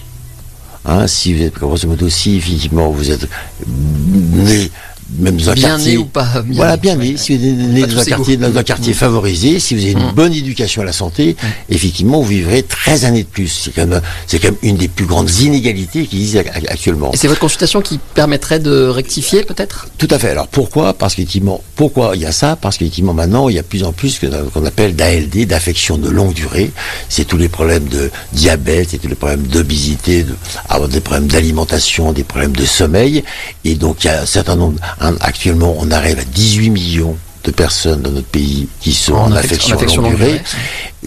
Hein, 0.86 1.06
si 1.06 1.34
vous 1.34 1.42
êtes, 1.42 1.54
grosso 1.54 1.88
modo, 1.88 2.08
si 2.10 2.36
effectivement 2.36 2.90
vous 2.90 3.10
êtes 3.10 3.26
né 3.66 4.70
même 5.18 5.36
dans 5.36 5.50
un 5.50 5.54
Bien 5.54 5.68
quartier. 5.68 5.92
né 5.92 5.98
ou 5.98 6.04
pas 6.06 6.42
bien 6.44 6.56
voilà, 6.56 6.76
bien 6.76 6.96
né. 6.96 7.16
Si 7.16 7.36
vous 7.36 7.44
êtes 7.44 7.52
né 7.56 7.80
dans 7.86 7.98
un 7.98 8.04
quartier, 8.04 8.34
égaux. 8.34 8.46
dans 8.48 8.58
un 8.58 8.62
quartier 8.62 8.92
Mm. 8.92 8.96
favorisé, 8.96 9.58
si 9.60 9.74
vous 9.74 9.82
avez 9.82 9.92
une 9.92 9.98
Mm. 10.10 10.12
bonne 10.14 10.32
éducation 10.32 10.82
à 10.82 10.84
la 10.84 10.92
santé, 10.92 11.36
effectivement, 11.70 12.20
vous 12.20 12.26
vivrez 12.28 12.62
13 12.62 13.04
années 13.04 13.22
de 13.22 13.28
plus. 13.28 13.48
C'est 13.64 13.74
quand 13.74 13.86
même, 13.86 14.00
quand 14.30 14.42
même 14.42 14.54
une 14.62 14.76
des 14.76 14.88
plus 14.88 15.06
grandes 15.06 15.30
inégalités 15.40 16.06
qui 16.06 16.16
existent 16.16 16.40
ac- 16.40 16.68
actuellement. 16.68 17.12
Et 17.12 17.16
c'est 17.16 17.28
votre 17.28 17.40
consultation 17.40 17.80
qui 17.80 17.98
permettrait 18.14 18.58
de 18.58 18.86
rectifier 18.86 19.42
peut-être? 19.44 19.88
Tout 19.98 20.08
à 20.10 20.18
fait. 20.18 20.30
Alors 20.30 20.48
pourquoi? 20.48 20.94
Parce 20.94 21.14
qu'effectivement, 21.14 21.60
pourquoi 21.76 22.12
il 22.14 22.22
y 22.22 22.26
a 22.26 22.32
ça? 22.32 22.56
Parce 22.60 22.76
qu'effectivement 22.78 23.14
maintenant, 23.14 23.48
il 23.48 23.56
y 23.56 23.58
a 23.58 23.62
plus 23.62 23.84
en 23.84 23.92
plus 23.92 24.18
que- 24.18 24.26
qu'on 24.26 24.64
appelle 24.66 24.94
d'ALD, 24.96 25.46
d'affection 25.46 25.98
de 25.98 26.08
longue 26.08 26.32
durée. 26.34 26.70
C'est 27.08 27.24
tous 27.24 27.36
les 27.36 27.48
problèmes 27.48 27.86
de 27.88 28.10
diabète, 28.32 28.88
c'est 28.90 28.98
tous 28.98 29.08
les 29.08 29.14
problèmes 29.14 29.42
d'obésité, 29.46 30.22
de, 30.24 30.34
avoir 30.68 30.88
des 30.88 31.00
problèmes 31.00 31.26
d'alimentation, 31.28 32.12
des 32.12 32.24
problèmes 32.24 32.52
de 32.56 32.64
sommeil. 32.64 33.22
Et 33.64 33.74
donc 33.74 34.04
il 34.04 34.08
y 34.08 34.10
a 34.10 34.22
un 34.22 34.26
certain 34.26 34.56
nombre. 34.56 34.78
Hein, 35.04 35.16
actuellement, 35.20 35.76
on 35.78 35.90
arrive 35.90 36.18
à 36.18 36.24
18 36.24 36.70
millions 36.70 37.16
de 37.44 37.50
personnes 37.50 38.00
dans 38.00 38.10
notre 38.10 38.26
pays 38.26 38.68
qui 38.80 38.92
sont 38.94 39.14
en, 39.14 39.32
affection, 39.32 39.76
longue 39.78 40.16
durée. 40.16 40.40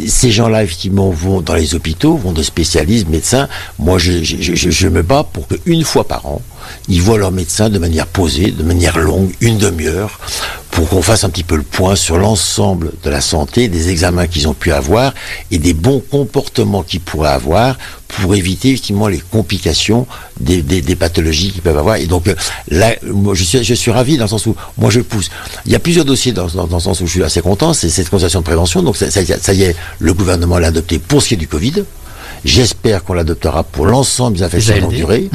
Ces 0.08 0.32
gens-là, 0.32 0.64
effectivement, 0.64 1.10
vont 1.10 1.42
dans 1.42 1.56
les 1.56 1.74
hôpitaux, 1.74 2.16
vont 2.16 2.32
de 2.32 2.44
spécialistes, 2.44 3.10
médecins. 3.10 3.48
Moi, 3.80 3.98
je, 3.98 4.24
je, 4.24 4.54
je, 4.54 4.70
je 4.70 4.88
me 4.88 5.02
bats 5.02 5.28
pour 5.32 5.48
qu'une 5.48 5.84
fois 5.84 6.08
par 6.08 6.26
an, 6.28 6.42
ils 6.88 7.02
voient 7.02 7.18
leur 7.18 7.32
médecin 7.32 7.70
de 7.70 7.80
manière 7.80 8.08
posée, 8.08 8.52
de 8.52 8.64
manière 8.64 8.98
longue, 8.98 9.32
une 9.42 9.58
demi-heure, 9.58 10.20
pour 10.72 10.90
qu'on 10.90 11.02
fasse 11.02 11.24
un 11.24 11.30
petit 11.30 11.44
peu 11.44 11.56
le 11.56 11.64
point 11.64 11.96
sur 11.96 12.18
l'ensemble 12.18 12.92
de 13.04 13.10
la 13.10 13.20
santé, 13.20 13.68
des 13.68 13.90
examens 13.90 14.28
qu'ils 14.28 14.48
ont 14.48 14.54
pu 14.54 14.72
avoir 14.72 15.14
et 15.50 15.58
des 15.58 15.74
bons 15.74 16.00
comportements 16.00 16.84
qu'ils 16.84 17.00
pourraient 17.00 17.30
avoir 17.32 17.78
pour 18.08 18.36
éviter 18.36 18.70
effectivement 18.70 19.08
les 19.08 19.18
complications 19.18 20.06
des, 20.40 20.62
pathologies 20.96 21.52
qu'ils 21.52 21.64
peuvent 21.64 21.78
avoir. 21.78 21.96
Et 21.96 22.06
donc 22.06 22.28
euh, 22.28 22.36
là, 22.70 22.94
je 23.34 23.44
suis, 23.44 23.64
je 23.64 23.90
ravi 23.92 24.18
dans 24.18 24.26
le 24.26 24.30
sens 24.30 24.46
où 24.46 24.56
moi 24.78 24.92
je 24.92 25.00
pousse. 25.02 25.30
Il 25.66 25.72
y 25.72 25.76
a 25.76 25.80
plusieurs 25.80 26.06
dossiers 26.06 26.32
dans, 26.32 26.48
dans, 26.48 26.68
le 26.72 26.80
sens 26.80 27.02
où 27.02 27.08
je 27.08 27.12
suis 27.12 27.24
assez 27.24 27.42
content, 27.42 27.74
c'est 27.74 27.90
cette 27.90 28.10
consultation 28.10 28.42
de 28.42 28.46
prévention. 28.46 28.84
Donc 28.84 28.98
ça, 28.98 29.10
ça, 29.10 29.22
ça 29.26 29.54
y 29.54 29.64
est, 29.64 29.76
le 29.98 30.14
gouvernement 30.14 30.60
l'a 30.60 30.68
adopté 30.68 31.00
pour 31.00 31.24
ce 31.24 31.30
qui 31.30 31.34
est 31.34 31.38
du 31.38 31.48
Covid. 31.48 31.84
J'espère 32.46 33.04
qu'on 33.04 33.14
l'adoptera 33.14 33.64
pour 33.64 33.86
l'ensemble 33.86 34.38
des 34.38 34.44
affections 34.44 34.74
ALD. 34.74 34.84
longue 34.84 34.94
durée. 34.94 35.30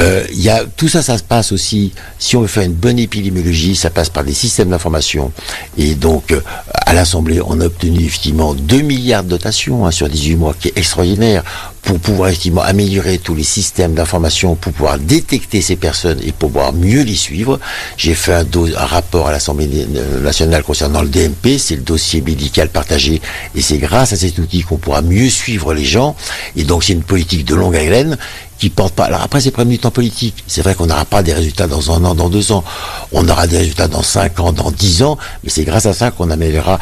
Euh, 0.00 0.24
il 0.30 0.40
y 0.40 0.48
a, 0.48 0.64
tout 0.76 0.88
ça, 0.88 1.02
ça 1.02 1.18
se 1.18 1.24
passe 1.24 1.50
aussi, 1.50 1.92
si 2.18 2.36
on 2.36 2.42
veut 2.42 2.46
faire 2.46 2.62
une 2.62 2.72
bonne 2.72 2.98
épidémiologie, 2.98 3.74
ça 3.74 3.90
passe 3.90 4.08
par 4.08 4.22
des 4.22 4.32
systèmes 4.32 4.70
d'information. 4.70 5.32
Et 5.76 5.94
donc, 5.96 6.30
euh, 6.30 6.40
à 6.72 6.94
l'Assemblée, 6.94 7.40
on 7.44 7.60
a 7.60 7.66
obtenu 7.66 8.04
effectivement 8.04 8.54
2 8.54 8.80
milliards 8.80 9.24
de 9.24 9.30
dotations 9.30 9.86
hein, 9.86 9.90
sur 9.90 10.08
18 10.08 10.36
mois, 10.36 10.54
qui 10.58 10.68
est 10.68 10.78
extraordinaire, 10.78 11.42
pour 11.88 12.00
pouvoir 12.00 12.28
effectivement 12.28 12.60
améliorer 12.60 13.16
tous 13.16 13.34
les 13.34 13.42
systèmes 13.42 13.94
d'information, 13.94 14.56
pour 14.56 14.74
pouvoir 14.74 14.98
détecter 14.98 15.62
ces 15.62 15.74
personnes 15.74 16.20
et 16.22 16.32
pour 16.32 16.50
pouvoir 16.50 16.74
mieux 16.74 17.00
les 17.00 17.14
suivre. 17.14 17.58
J'ai 17.96 18.12
fait 18.12 18.34
un, 18.34 18.44
un 18.76 18.84
rapport 18.84 19.28
à 19.28 19.32
l'Assemblée 19.32 19.86
nationale 20.22 20.62
concernant 20.64 21.00
le 21.00 21.08
DMP, 21.08 21.56
c'est 21.56 21.76
le 21.76 21.80
dossier 21.80 22.20
médical 22.20 22.68
partagé, 22.68 23.22
et 23.54 23.62
c'est 23.62 23.78
grâce 23.78 24.12
à 24.12 24.16
cet 24.16 24.36
outil 24.38 24.60
qu'on 24.60 24.76
pourra 24.76 25.00
mieux 25.00 25.30
suivre 25.30 25.72
les 25.72 25.86
gens. 25.86 26.14
Et 26.56 26.64
donc, 26.64 26.84
c'est 26.84 26.92
une 26.92 27.02
politique 27.02 27.46
de 27.46 27.54
longue 27.54 27.74
haleine 27.76 28.18
qui 28.58 28.68
porte 28.68 28.94
pas. 28.94 29.04
Alors 29.04 29.22
après, 29.22 29.40
c'est 29.40 29.50
problème 29.50 29.70
du 29.72 29.78
temps 29.78 29.90
politique. 29.90 30.44
C'est 30.46 30.60
vrai 30.60 30.74
qu'on 30.74 30.86
n'aura 30.86 31.06
pas 31.06 31.22
des 31.22 31.32
résultats 31.32 31.68
dans 31.68 31.92
un 31.92 32.04
an, 32.04 32.14
dans 32.14 32.28
deux 32.28 32.52
ans. 32.52 32.64
On 33.12 33.26
aura 33.28 33.46
des 33.46 33.56
résultats 33.56 33.88
dans 33.88 34.02
cinq 34.02 34.40
ans, 34.40 34.52
dans 34.52 34.70
dix 34.70 35.02
ans. 35.02 35.16
Mais 35.42 35.50
c'est 35.50 35.64
grâce 35.64 35.86
à 35.86 35.94
ça 35.94 36.10
qu'on 36.10 36.30
améliorera 36.30 36.78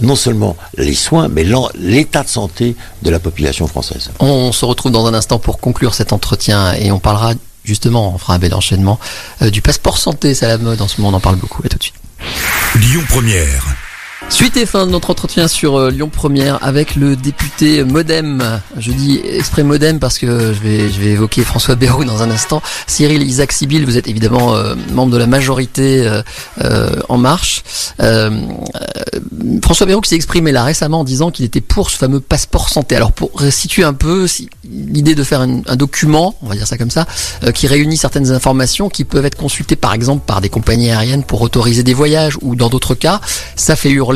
non 0.00 0.16
seulement 0.16 0.56
les 0.76 0.94
soins, 0.94 1.28
mais 1.28 1.44
l'état 1.74 2.22
de 2.22 2.28
santé 2.28 2.76
de 3.02 3.10
la 3.10 3.18
population 3.18 3.66
française. 3.66 4.10
On 4.20 4.52
se 4.52 4.64
retrouve 4.64 4.92
dans 4.92 5.06
un 5.06 5.14
instant 5.14 5.38
pour 5.38 5.60
conclure 5.60 5.94
cet 5.94 6.12
entretien 6.12 6.74
et 6.74 6.90
on 6.92 6.98
parlera 6.98 7.34
justement, 7.64 8.14
on 8.14 8.18
fera 8.18 8.34
un 8.34 8.38
bel 8.38 8.54
enchaînement, 8.54 8.98
euh, 9.42 9.50
du 9.50 9.62
passeport 9.62 9.98
santé, 9.98 10.34
c'est 10.34 10.46
à 10.46 10.48
la 10.48 10.58
mode 10.58 10.80
en 10.80 10.88
ce 10.88 11.00
moment, 11.00 11.14
on 11.14 11.18
en 11.18 11.20
parle 11.20 11.36
beaucoup. 11.36 11.62
À 11.64 11.68
tout 11.68 11.78
de 11.78 11.82
suite. 11.82 11.94
Lyon 12.76 13.02
Première. 13.08 13.89
Suite 14.28 14.56
et 14.58 14.66
fin 14.66 14.86
de 14.86 14.92
notre 14.92 15.10
entretien 15.10 15.48
sur 15.48 15.76
euh, 15.76 15.90
Lyon 15.90 16.08
Première 16.08 16.62
avec 16.62 16.94
le 16.94 17.16
député 17.16 17.82
Modem. 17.82 18.60
Je 18.78 18.92
dis 18.92 19.20
exprès 19.24 19.64
Modem 19.64 19.98
parce 19.98 20.18
que 20.18 20.52
je 20.52 20.60
vais, 20.60 20.88
je 20.88 21.00
vais 21.00 21.10
évoquer 21.10 21.42
François 21.42 21.74
Bayrou 21.74 22.04
dans 22.04 22.22
un 22.22 22.30
instant. 22.30 22.62
Cyril 22.86 23.22
Isaac 23.22 23.50
Sibyl, 23.50 23.84
vous 23.84 23.96
êtes 23.96 24.08
évidemment 24.08 24.54
euh, 24.54 24.74
membre 24.92 25.12
de 25.12 25.16
la 25.18 25.26
majorité 25.26 26.06
euh, 26.06 26.22
euh, 26.62 26.90
En 27.08 27.18
Marche. 27.18 27.64
Euh, 28.00 28.30
François 29.62 29.86
Bayrou 29.86 30.00
qui 30.00 30.10
s'est 30.10 30.16
exprimé 30.16 30.52
là 30.52 30.64
récemment 30.64 31.00
en 31.00 31.04
disant 31.04 31.30
qu'il 31.30 31.44
était 31.44 31.60
pour 31.60 31.90
ce 31.90 31.96
fameux 31.96 32.20
passeport 32.20 32.68
santé. 32.68 32.96
Alors 32.96 33.12
pour 33.12 33.30
situer 33.50 33.84
un 33.84 33.94
peu 33.94 34.26
l'idée 34.64 35.14
de 35.14 35.24
faire 35.24 35.40
un, 35.40 35.62
un 35.66 35.76
document, 35.76 36.36
on 36.42 36.46
va 36.46 36.54
dire 36.54 36.66
ça 36.66 36.78
comme 36.78 36.90
ça, 36.90 37.06
qui 37.54 37.66
réunit 37.66 37.96
certaines 37.96 38.30
informations 38.30 38.88
qui 38.88 39.04
peuvent 39.04 39.26
être 39.26 39.36
consultées 39.36 39.76
par 39.76 39.92
exemple 39.92 40.24
par 40.26 40.40
des 40.40 40.50
compagnies 40.50 40.90
aériennes 40.90 41.24
pour 41.24 41.40
autoriser 41.40 41.82
des 41.82 41.94
voyages 41.94 42.38
ou 42.42 42.54
dans 42.54 42.68
d'autres 42.68 42.94
cas, 42.94 43.20
ça 43.56 43.76
fait 43.76 43.90
hurler 43.90 44.09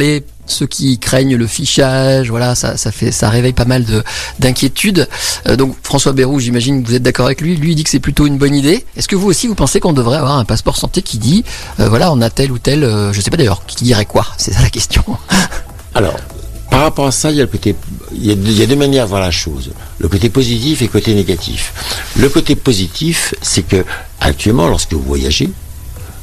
ceux 0.46 0.66
qui 0.66 0.98
craignent 0.98 1.37
le 1.37 1.46
fichage, 1.46 2.30
voilà, 2.30 2.54
ça, 2.54 2.76
fait, 2.76 3.12
ça 3.12 3.30
réveille 3.30 3.52
pas 3.52 3.64
mal 3.64 3.85
de 3.85 4.02
d'inquiétudes. 4.38 5.09
Euh, 5.48 5.57
donc 5.57 5.76
François 5.83 6.12
Bayrou, 6.12 6.40
j'imagine 6.40 6.83
que 6.83 6.88
vous 6.88 6.94
êtes 6.94 7.02
d'accord 7.02 7.26
avec 7.26 7.40
lui. 7.40 7.57
Lui 7.57 7.72
il 7.72 7.74
dit 7.74 7.85
que 7.85 7.90
c'est 7.90 8.00
plutôt 8.00 8.26
une 8.26 8.38
bonne 8.38 8.54
idée. 8.54 8.85
Est-ce 8.96 9.09
que 9.09 9.16
vous 9.16 9.28
aussi 9.28 9.46
vous 9.46 9.54
pensez 9.54 9.80
qu'on 9.80 9.92
devrait 9.92 10.18
avoir 10.18 10.38
un 10.38 10.44
passeport 10.44 10.76
santé 10.76 11.02
qui 11.02 11.18
dit, 11.18 11.44
euh, 11.80 11.88
voilà, 11.88 12.12
on 12.12 12.20
a 12.20 12.30
tel 12.30 12.52
ou 12.52 12.59
tel, 12.59 12.85
euh, 12.85 13.12
je 13.12 13.20
sais 13.20 13.30
pas 13.30 13.37
d'ailleurs, 13.37 13.64
qui 13.66 13.85
dirait 13.85 14.07
quoi? 14.07 14.26
C'est 14.37 14.52
ça 14.52 14.62
la 14.62 14.70
question. 14.70 15.04
Alors, 15.94 16.16
par 16.70 16.80
rapport 16.80 17.07
à 17.07 17.12
ça, 17.12 17.30
il 17.30 17.37
y 17.37 17.40
a 17.40 17.44
le 17.44 17.50
côté, 17.50 17.76
il 18.12 18.26
y 18.26 18.62
a 18.62 18.66
deux 18.66 18.76
manières 18.76 19.04
de 19.04 19.11
voir 19.11 19.20
la 19.20 19.30
chose. 19.30 19.70
Le 19.98 20.09
côté 20.09 20.28
positif 20.28 20.83
et 20.83 20.87
le 20.87 20.90
côté 20.90 21.14
négatif. 21.14 21.72
Le 22.16 22.28
côté 22.28 22.57
positif, 22.57 23.35
c'est 23.42 23.62
que 23.62 23.85
actuellement, 24.20 24.66
lorsque 24.66 24.92
vous 24.92 25.02
voyagez, 25.02 25.50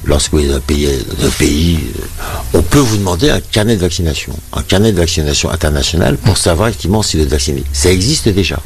lorsque 0.06 0.32
vous 0.34 0.40
êtes 0.40 0.50
dans 0.50 0.56
un 0.56 0.60
pays, 0.60 0.88
dans 1.20 1.28
un 1.28 1.30
pays, 1.32 1.80
euh, 2.00 2.04
on 2.54 2.62
peut 2.62 2.80
vous 2.80 2.98
demander 2.98 3.30
un 3.30 3.40
carnet 3.40 3.76
de 3.76 3.82
vaccination, 3.82 4.34
un 4.54 4.64
carnet 4.64 4.92
de 4.92 4.98
vaccination 4.98 5.50
international 5.52 6.18
pour 6.18 6.38
savoir 6.38 6.70
effectivement 6.70 7.02
si 7.04 7.18
vous 7.18 7.24
êtes 7.24 7.30
vacciné. 7.30 7.64
Ça 7.74 7.92
existe 7.92 8.30
déjà. 8.30 8.60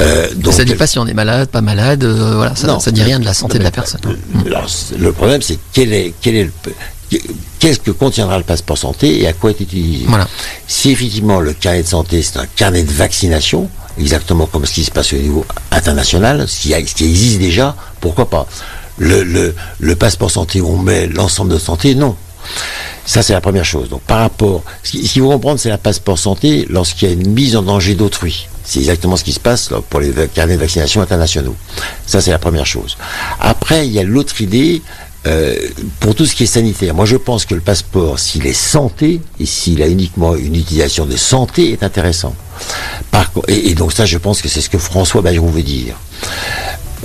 Euh, 0.00 0.28
donc, 0.34 0.52
ça 0.52 0.64
dit 0.64 0.74
pas 0.74 0.86
si 0.86 0.98
on 0.98 1.06
est 1.06 1.14
malade, 1.14 1.48
pas 1.48 1.60
malade, 1.60 2.04
euh, 2.04 2.34
voilà, 2.36 2.54
ça, 2.56 2.78
ça 2.80 2.90
dit 2.90 3.02
rien 3.02 3.18
de 3.20 3.24
la 3.24 3.34
santé 3.34 3.58
de 3.58 3.64
la 3.64 3.70
personne. 3.70 4.00
Alors, 4.46 4.68
c- 4.68 4.94
le 4.98 5.12
problème, 5.12 5.42
c'est 5.42 5.58
quel 5.72 5.92
est, 5.92 6.14
quel 6.20 6.34
est 6.36 6.44
le, 6.44 7.18
qu'est-ce 7.58 7.78
que 7.80 7.90
contiendra 7.90 8.38
le 8.38 8.44
passeport 8.44 8.78
santé 8.78 9.20
et 9.22 9.26
à 9.26 9.32
quoi 9.32 9.50
est 9.50 9.60
utilisé. 9.60 10.04
Voilà. 10.08 10.28
Si 10.66 10.90
effectivement 10.90 11.40
le 11.40 11.52
carnet 11.52 11.82
de 11.82 11.88
santé, 11.88 12.22
c'est 12.22 12.38
un 12.38 12.46
carnet 12.46 12.82
de 12.84 12.92
vaccination, 12.92 13.68
exactement 13.98 14.46
comme 14.46 14.66
ce 14.66 14.74
qui 14.74 14.84
se 14.84 14.90
passe 14.90 15.12
au 15.12 15.16
niveau 15.16 15.44
international, 15.72 16.46
ce 16.48 16.60
qui, 16.60 16.68
ce 16.70 16.94
qui 16.94 17.04
existe 17.04 17.38
déjà, 17.38 17.74
pourquoi 18.00 18.28
pas 18.30 18.46
le, 18.98 19.94
passeport 19.94 20.30
santé 20.30 20.60
on 20.60 20.76
met 20.78 21.06
l'ensemble 21.06 21.52
de 21.52 21.58
santé, 21.58 21.94
non. 21.94 22.16
Ça, 23.04 23.22
c'est 23.22 23.32
la 23.32 23.40
première 23.40 23.64
chose. 23.64 23.88
Donc, 23.88 24.02
par 24.02 24.20
rapport, 24.20 24.62
ce 24.82 24.90
qui- 24.92 25.06
ce 25.06 25.12
qu'il 25.14 25.22
faut 25.22 25.30
comprendre, 25.30 25.58
c'est 25.58 25.68
la 25.70 25.78
passeport 25.78 26.18
santé 26.18 26.66
lorsqu'il 26.68 27.08
y 27.08 27.10
a 27.10 27.14
une 27.14 27.30
mise 27.30 27.56
en 27.56 27.62
danger 27.62 27.94
d'autrui. 27.94 28.48
C'est 28.64 28.80
exactement 28.80 29.16
ce 29.16 29.24
qui 29.24 29.32
se 29.32 29.40
passe 29.40 29.70
pour 29.88 30.00
les 30.00 30.12
carnets 30.34 30.54
de 30.56 30.60
vaccination 30.60 31.00
internationaux. 31.00 31.56
Ça, 32.06 32.20
c'est 32.20 32.30
la 32.30 32.38
première 32.38 32.66
chose. 32.66 32.96
Après, 33.40 33.86
il 33.86 33.92
y 33.92 33.98
a 33.98 34.02
l'autre 34.02 34.40
idée, 34.42 34.82
euh, 35.26 35.56
pour 36.00 36.14
tout 36.14 36.26
ce 36.26 36.34
qui 36.34 36.44
est 36.44 36.46
sanitaire. 36.46 36.94
Moi, 36.94 37.06
je 37.06 37.16
pense 37.16 37.44
que 37.46 37.54
le 37.54 37.60
passeport, 37.62 38.18
s'il 38.18 38.46
est 38.46 38.52
santé, 38.52 39.20
et 39.40 39.46
s'il 39.46 39.82
a 39.82 39.88
uniquement 39.88 40.34
une 40.36 40.54
utilisation 40.54 41.06
de 41.06 41.16
santé, 41.16 41.72
est 41.72 41.82
intéressant. 41.82 42.34
Et, 43.48 43.70
et 43.70 43.74
donc 43.74 43.92
ça, 43.92 44.04
je 44.06 44.18
pense 44.18 44.42
que 44.42 44.48
c'est 44.48 44.60
ce 44.60 44.68
que 44.70 44.78
François 44.78 45.22
Bayrou 45.22 45.48
veut 45.48 45.62
dire. 45.62 45.94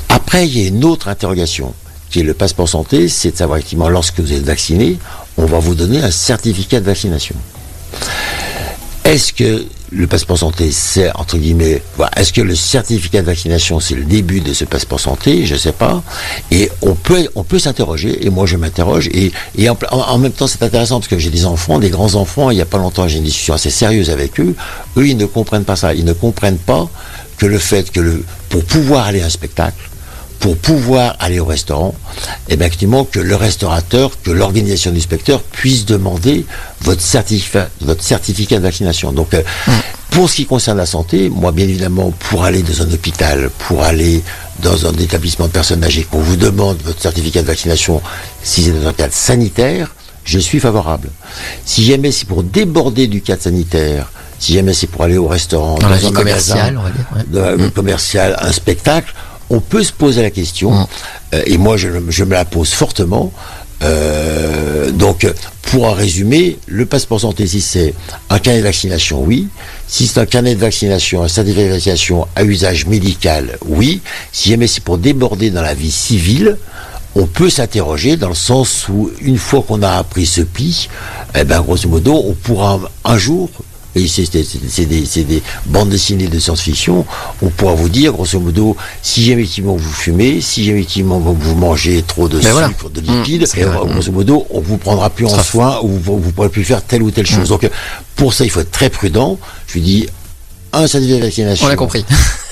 Après, 0.10 0.48
il 0.48 0.58
y 0.60 0.66
a 0.66 0.68
une 0.68 0.84
autre 0.84 1.08
interrogation, 1.08 1.74
qui 2.14 2.20
est 2.20 2.24
le 2.24 2.36
passeport 2.36 2.70
santé, 2.70 3.08
c'est 3.08 3.32
de 3.32 3.38
savoir 3.38 3.58
effectivement, 3.58 3.90
lorsque 3.90 4.20
vous 4.20 4.34
êtes 4.34 4.44
vacciné, 4.44 5.00
on 5.36 5.46
va 5.46 5.58
vous 5.58 5.74
donner 5.74 6.00
un 6.00 6.12
certificat 6.12 6.80
de 6.80 6.86
vaccination. 6.86 7.36
Est-ce 9.04 9.34
que 9.34 9.66
le 9.90 10.06
passeport 10.06 10.38
santé, 10.38 10.72
c'est 10.72 11.12
entre 11.16 11.38
guillemets, 11.38 11.82
voilà, 11.98 12.12
est-ce 12.16 12.32
que 12.32 12.42
le 12.42 12.56
certificat 12.56 13.22
de 13.22 13.26
vaccination, 13.26 13.80
c'est 13.80 13.96
le 13.96 14.04
début 14.04 14.42
de 14.42 14.54
ce 14.54 14.64
passeport 14.64 15.00
santé? 15.00 15.48
Je 15.48 15.56
ne 15.56 15.60
sais 15.60 15.72
pas. 15.72 16.04
Et 16.52 16.70
on 16.84 16.94
peut, 16.94 17.28
on 17.34 17.44
peut 17.44 17.58
s'interroger. 17.58 18.24
Et 18.24 18.30
moi, 18.30 18.46
je 18.46 18.58
m'interroge. 18.58 19.10
Et, 19.12 19.32
en, 19.68 20.18
même 20.20 20.32
temps, 20.32 20.48
c'est 20.48 20.62
intéressant 20.62 21.00
parce 21.00 21.08
que 21.08 21.18
j'ai 21.18 21.32
des 21.32 21.48
enfants, 21.48 21.80
des 21.80 21.90
grands 21.90 22.14
enfants. 22.14 22.52
Il 22.52 22.56
n'y 22.56 22.62
a 22.62 22.66
pas 22.66 22.78
longtemps, 22.78 23.08
j'ai 23.08 23.18
une 23.18 23.24
discussion 23.24 23.56
assez 23.56 23.72
sérieuse 23.72 24.12
avec 24.12 24.40
eux. 24.40 24.56
Eux, 24.98 25.08
ils 25.08 25.18
ne 25.18 25.26
comprennent 25.26 25.66
pas 25.66 25.76
ça. 25.76 25.96
Ils 25.96 26.06
ne 26.06 26.14
comprennent 26.14 26.60
pas 26.60 26.88
que 27.38 27.48
le 27.48 27.58
fait 27.58 27.92
que 27.92 28.24
pour 28.50 28.64
pouvoir 28.66 29.08
aller 29.08 29.22
à 29.22 29.26
un 29.26 29.30
spectacle, 29.30 29.90
pour 30.44 30.58
pouvoir 30.58 31.16
aller 31.22 31.40
au 31.40 31.46
restaurant, 31.46 31.96
et 32.50 32.58
bien 32.58 32.68
effectivement 32.68 33.06
que 33.06 33.22
le 33.22 33.34
restaurateur, 33.34 34.12
que 34.22 34.30
l'organisation 34.30 34.92
du 34.92 35.00
spectateur 35.00 35.42
puisse 35.42 35.86
demander 35.86 36.46
votre 36.82 37.00
certificat, 37.00 37.70
votre 37.80 38.04
certificat 38.04 38.58
de 38.58 38.64
vaccination. 38.64 39.14
Donc, 39.14 39.34
euh, 39.36 39.42
pour 40.10 40.30
ce 40.30 40.36
qui 40.36 40.46
concerne 40.46 40.80
la 40.80 40.86
santé, 40.86 41.30
moi, 41.30 41.54
bien 41.54 41.64
évidemment, 41.64 42.12
pour 42.28 42.44
aller 42.44 42.62
dans 42.62 42.82
un 42.82 42.92
hôpital, 42.92 43.52
pour 43.58 43.84
aller 43.84 44.22
dans 44.62 44.86
un 44.86 44.92
établissement 44.96 45.48
de 45.48 45.52
personnes 45.54 45.82
âgées, 45.82 46.04
qu'on 46.04 46.20
vous 46.20 46.36
demande 46.36 46.78
votre 46.84 47.02
certificat 47.02 47.42
de 47.42 47.48
vaccination, 47.48 48.02
si 48.44 48.64
c'est 48.64 48.72
dans 48.72 48.90
un 48.90 48.94
cadre 48.94 49.14
sanitaire, 49.14 49.96
je 50.26 50.40
suis 50.40 50.60
favorable. 50.60 51.10
Si 51.64 51.86
jamais 51.86 52.12
c'est 52.12 52.28
pour 52.28 52.44
déborder 52.44 53.08
du 53.08 53.22
cadre 53.22 53.44
sanitaire, 53.44 54.12
si 54.40 54.56
jamais 54.56 54.74
c'est 54.74 54.88
pour 54.88 55.04
aller 55.04 55.18
au 55.18 55.30
restaurant, 55.30 55.78
Dans 55.80 55.88
un 55.88 56.12
magasin, 56.12 56.76
on 56.78 56.82
va 56.82 56.90
dire. 56.90 57.46
ouais. 57.46 57.56
vie 57.56 57.72
commerciale, 57.72 58.36
un 58.42 58.52
spectacle, 58.52 59.14
on 59.56 59.60
peut 59.60 59.84
se 59.84 59.94
poser 59.94 60.22
la 60.22 60.32
question, 60.32 60.72
Mm. 60.72 60.86
euh, 61.36 61.44
et 61.46 61.58
moi 61.58 61.76
je, 61.78 61.88
je 62.10 62.24
me 62.24 62.34
la 62.34 62.46
pose 62.46 62.72
fortement. 62.82 63.32
Euh, 63.84 64.92
donc, 64.92 65.28
pour 65.64 65.86
en 65.86 65.94
résumer, 65.94 66.58
le 66.68 66.86
passeport 66.86 67.20
santé, 67.20 67.48
si 67.48 67.60
c'est 67.62 67.94
un 68.30 68.40
carnet 68.40 68.60
de 68.60 68.64
vaccination, 68.66 69.22
oui. 69.24 69.48
Si 69.88 70.08
c'est 70.08 70.20
un 70.20 70.26
carnet 70.26 70.56
de 70.56 70.60
vaccination, 70.60 71.22
un 71.24 71.28
certificat 71.28 71.66
de 71.66 71.74
vaccination 71.74 72.28
à 72.36 72.44
usage 72.44 72.86
médical, 72.86 73.58
oui. 73.68 74.02
Si 74.32 74.50
jamais 74.50 74.68
c'est 74.68 74.84
pour 74.84 74.98
déborder 74.98 75.50
dans 75.52 75.62
la 75.62 75.74
vie 75.74 75.92
civile, 75.92 76.58
on 77.16 77.26
peut 77.26 77.50
s'interroger 77.50 78.16
dans 78.16 78.30
le 78.30 78.36
sens 78.36 78.88
où, 78.90 79.12
une 79.22 79.38
fois 79.38 79.64
qu'on 79.68 79.82
a 79.84 79.92
appris 79.98 80.26
ce 80.26 80.42
pli, 80.42 80.88
eh 81.36 81.44
ben, 81.44 81.62
grosso 81.62 81.88
modo, 81.90 82.14
on 82.26 82.34
pourra 82.34 82.80
un 83.04 83.18
jour, 83.18 83.50
et 83.96 84.08
c'est 84.08 84.26
c'est- 84.26 84.44
c'est- 84.44 84.60
c'est 84.70 84.86
des, 84.86 85.06
c'est 85.06 85.24
des 85.24 85.42
bandes 85.66 85.90
dessinées 85.90 86.28
de 86.28 86.40
science-fiction, 86.40 87.06
on 87.42 87.50
pourra 87.50 87.74
vous 87.74 87.90
dire, 87.90 88.12
grosso 88.14 88.40
modo, 88.40 88.76
si 89.02 89.32
effectivement 89.32 89.76
vous 89.76 89.92
fumez, 89.92 90.42
si 90.42 90.70
effectivement 90.70 91.20
vous 91.20 91.56
mangez 91.56 92.02
trop 92.04 92.28
de 92.28 92.40
Mais 92.40 92.52
voilà. 92.52 92.68
sucre, 92.70 92.90
de 92.90 93.02
Mmh, 93.02 93.18
liquide, 93.18 93.46
c'est 93.48 93.60
et, 93.60 93.64
vrai. 93.66 93.78
grosso 93.88 94.12
modo, 94.12 94.46
on 94.50 94.60
vous 94.62 94.78
prendra 94.78 95.10
plus 95.10 95.26
en 95.26 95.42
soin, 95.44 95.80
ou 95.84 95.90
vous 95.90 96.20
ne 96.26 96.32
pourrez 96.32 96.50
plus 96.50 96.64
faire 96.64 96.82
telle 96.84 97.04
ou 97.04 97.12
telle 97.12 97.28
chose. 97.28 97.50
Donc, 97.50 97.64
euh, 97.64 97.70
pour 98.16 98.34
ça, 98.34 98.44
il 98.46 98.50
faut 98.50 98.60
être 98.62 98.72
très 98.72 98.90
prudent. 98.90 99.38
Je 99.68 99.74
lui 99.74 99.82
dis, 99.82 100.08
un 100.72 100.88
certificat 100.88 101.20
de 101.20 101.26
vaccination. 101.26 101.66
On 101.66 101.70
l'a 101.70 101.76
compris. 101.76 102.04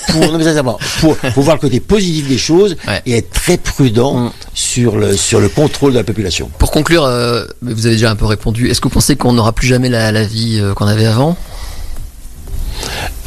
Pour, 0.08 0.32
non, 0.32 0.78
pour, 1.00 1.16
pour 1.18 1.44
voir 1.44 1.56
le 1.56 1.62
côté 1.62 1.80
positif 1.80 2.28
des 2.28 2.38
choses 2.38 2.76
Ouais. 2.88 3.02
et 3.06 3.18
être 3.18 3.32
très 3.32 3.58
prudent 3.58 4.16
Mm. 4.18 4.32
sur, 4.54 4.98
le, 4.98 5.16
sur 5.16 5.40
le 5.40 5.48
contrôle 5.50 5.94
de 5.94 5.98
la 5.98 6.04
population. 6.04 6.50
Pour 6.58 6.72
conclure, 6.72 7.04
euh, 7.06 7.46
vous 7.62 7.86
avez 7.86 7.96
déjà 7.96 8.10
un 8.12 8.16
peu 8.16 8.26
répondu. 8.26 8.70
Est-ce 8.70 8.82
que 8.82 8.88
vous 8.88 8.94
pensez 8.94 9.16
qu'on 9.16 9.34
n'aura 9.34 9.52
plus 9.54 9.68
jamais 9.68 9.90
la, 9.90 10.12
la 10.12 10.24
vie 10.24 10.60
euh, 10.60 10.74
qu'on 10.74 10.88
avait 10.88 11.06
avant? 11.06 11.38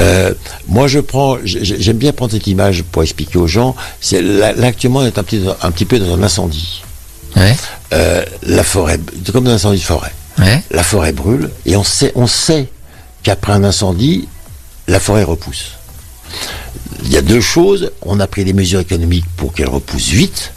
Euh, 0.01 0.35
moi, 0.69 0.89
je 0.89 0.99
prends, 0.99 1.39
j'ai- 1.45 1.65
j'aime 1.81 1.97
bien 1.99 2.13
prendre 2.13 2.33
cette 2.33 2.47
image 2.47 2.83
pour 2.83 3.03
expliquer 3.03 3.39
aux 3.39 3.47
gens. 3.47 3.77
C'est 4.01 4.21
là, 4.23 4.53
là, 4.53 4.67
actuellement, 4.69 5.01
on 5.01 5.07
est 5.07 5.19
un 5.19 5.23
petit, 5.23 5.43
un 5.63 5.71
petit 5.71 5.85
peu 5.85 5.99
dans 5.99 6.15
un 6.15 6.23
incendie. 6.23 6.83
Ouais. 7.37 7.55
La 8.43 8.65
forêt, 8.65 8.99
c'est 9.25 9.33
comme 9.33 9.47
un 9.47 9.55
incendie 9.55 9.79
de 9.79 9.85
forêt. 9.85 10.13
Ouais. 10.39 10.63
La 10.73 10.83
forêt 10.83 11.13
brûle 11.13 11.51
et 11.65 11.77
on 11.77 11.85
sait, 11.85 12.11
on 12.17 12.27
sait 12.27 12.69
qu'après 13.23 13.53
un 13.53 13.63
incendie, 13.63 14.29
la 14.89 14.99
forêt 14.99 15.23
repousse. 15.23 15.73
Il 17.05 17.13
y 17.13 17.17
a 17.17 17.23
deux 17.23 17.41
choses. 17.41 17.93
On 18.03 18.21
a 18.21 18.27
pris 18.27 18.45
des 18.45 18.53
mesures 18.53 18.81
économiques 18.81 19.27
pour 19.37 19.53
qu'elle 19.53 19.69
repousse 19.69 20.09
vite. 20.09 20.53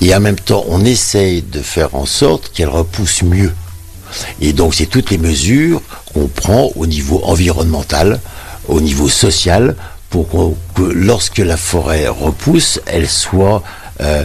Et 0.00 0.14
en 0.14 0.20
même 0.20 0.38
temps, 0.38 0.64
on 0.68 0.84
essaye 0.84 1.42
de 1.42 1.60
faire 1.60 1.94
en 1.94 2.06
sorte 2.06 2.52
qu'elle 2.52 2.68
repousse 2.68 3.22
mieux. 3.22 3.52
Et 4.40 4.52
donc, 4.52 4.74
c'est 4.74 4.86
toutes 4.86 5.10
les 5.10 5.18
mesures 5.18 5.82
qu'on 6.12 6.28
prend 6.28 6.70
au 6.76 6.86
niveau 6.86 7.20
environnemental, 7.24 8.20
au 8.68 8.80
niveau 8.80 9.08
social, 9.08 9.76
pour 10.10 10.28
que 10.74 10.82
lorsque 10.82 11.38
la 11.38 11.56
forêt 11.56 12.08
repousse, 12.08 12.80
elle 12.86 13.08
soit, 13.08 13.62
euh, 14.00 14.24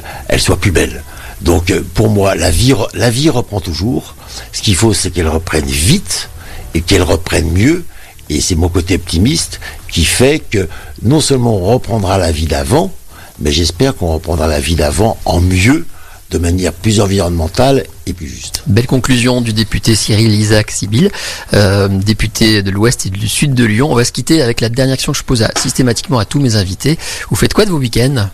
plus 0.61 0.71
belle. 0.71 1.03
Donc, 1.41 1.71
euh, 1.71 1.83
pour 1.93 2.09
moi, 2.09 2.35
la 2.35 2.51
vie, 2.51 2.73
la 2.93 3.09
vie 3.09 3.29
reprend 3.29 3.59
toujours. 3.59 4.15
Ce 4.53 4.61
qu'il 4.61 4.75
faut, 4.75 4.93
c'est 4.93 5.11
qu'elle 5.11 5.27
reprenne 5.27 5.65
vite 5.65 6.29
et 6.73 6.81
qu'elle 6.81 7.01
reprenne 7.01 7.51
mieux. 7.51 7.83
Et 8.29 8.39
c'est 8.39 8.55
mon 8.55 8.69
côté 8.69 8.95
optimiste 8.95 9.59
qui 9.93 10.05
fait 10.05 10.39
que 10.39 10.67
non 11.03 11.21
seulement 11.21 11.55
on 11.55 11.65
reprendra 11.73 12.17
la 12.17 12.31
vie 12.31 12.47
d'avant, 12.47 12.91
mais 13.39 13.51
j'espère 13.51 13.95
qu'on 13.95 14.11
reprendra 14.11 14.47
la 14.47 14.59
vie 14.59 14.73
d'avant 14.75 15.17
en 15.25 15.39
mieux, 15.39 15.85
de 16.31 16.37
manière 16.39 16.73
plus 16.73 16.99
environnementale 16.99 17.83
et 18.07 18.13
plus 18.13 18.27
juste. 18.27 18.63
Belle 18.65 18.87
conclusion 18.87 19.39
du 19.41 19.53
député 19.53 19.93
Cyril 19.93 20.33
Isaac 20.33 20.71
Sibyl, 20.71 21.11
euh, 21.53 21.87
député 21.87 22.63
de 22.63 22.71
l'Ouest 22.71 23.05
et 23.05 23.11
du 23.11 23.27
Sud 23.29 23.53
de 23.53 23.63
Lyon. 23.65 23.91
On 23.91 23.95
va 23.95 24.03
se 24.03 24.11
quitter 24.11 24.41
avec 24.41 24.59
la 24.61 24.69
dernière 24.69 24.95
question 24.97 25.11
que 25.11 25.17
je 25.19 25.23
pose 25.23 25.43
à- 25.43 25.51
systématiquement 25.61 26.17
à 26.17 26.25
tous 26.25 26.39
mes 26.39 26.55
invités. 26.55 26.97
Vous 27.29 27.35
faites 27.35 27.53
quoi 27.53 27.65
de 27.65 27.69
vos 27.69 27.77
week-ends? 27.77 28.29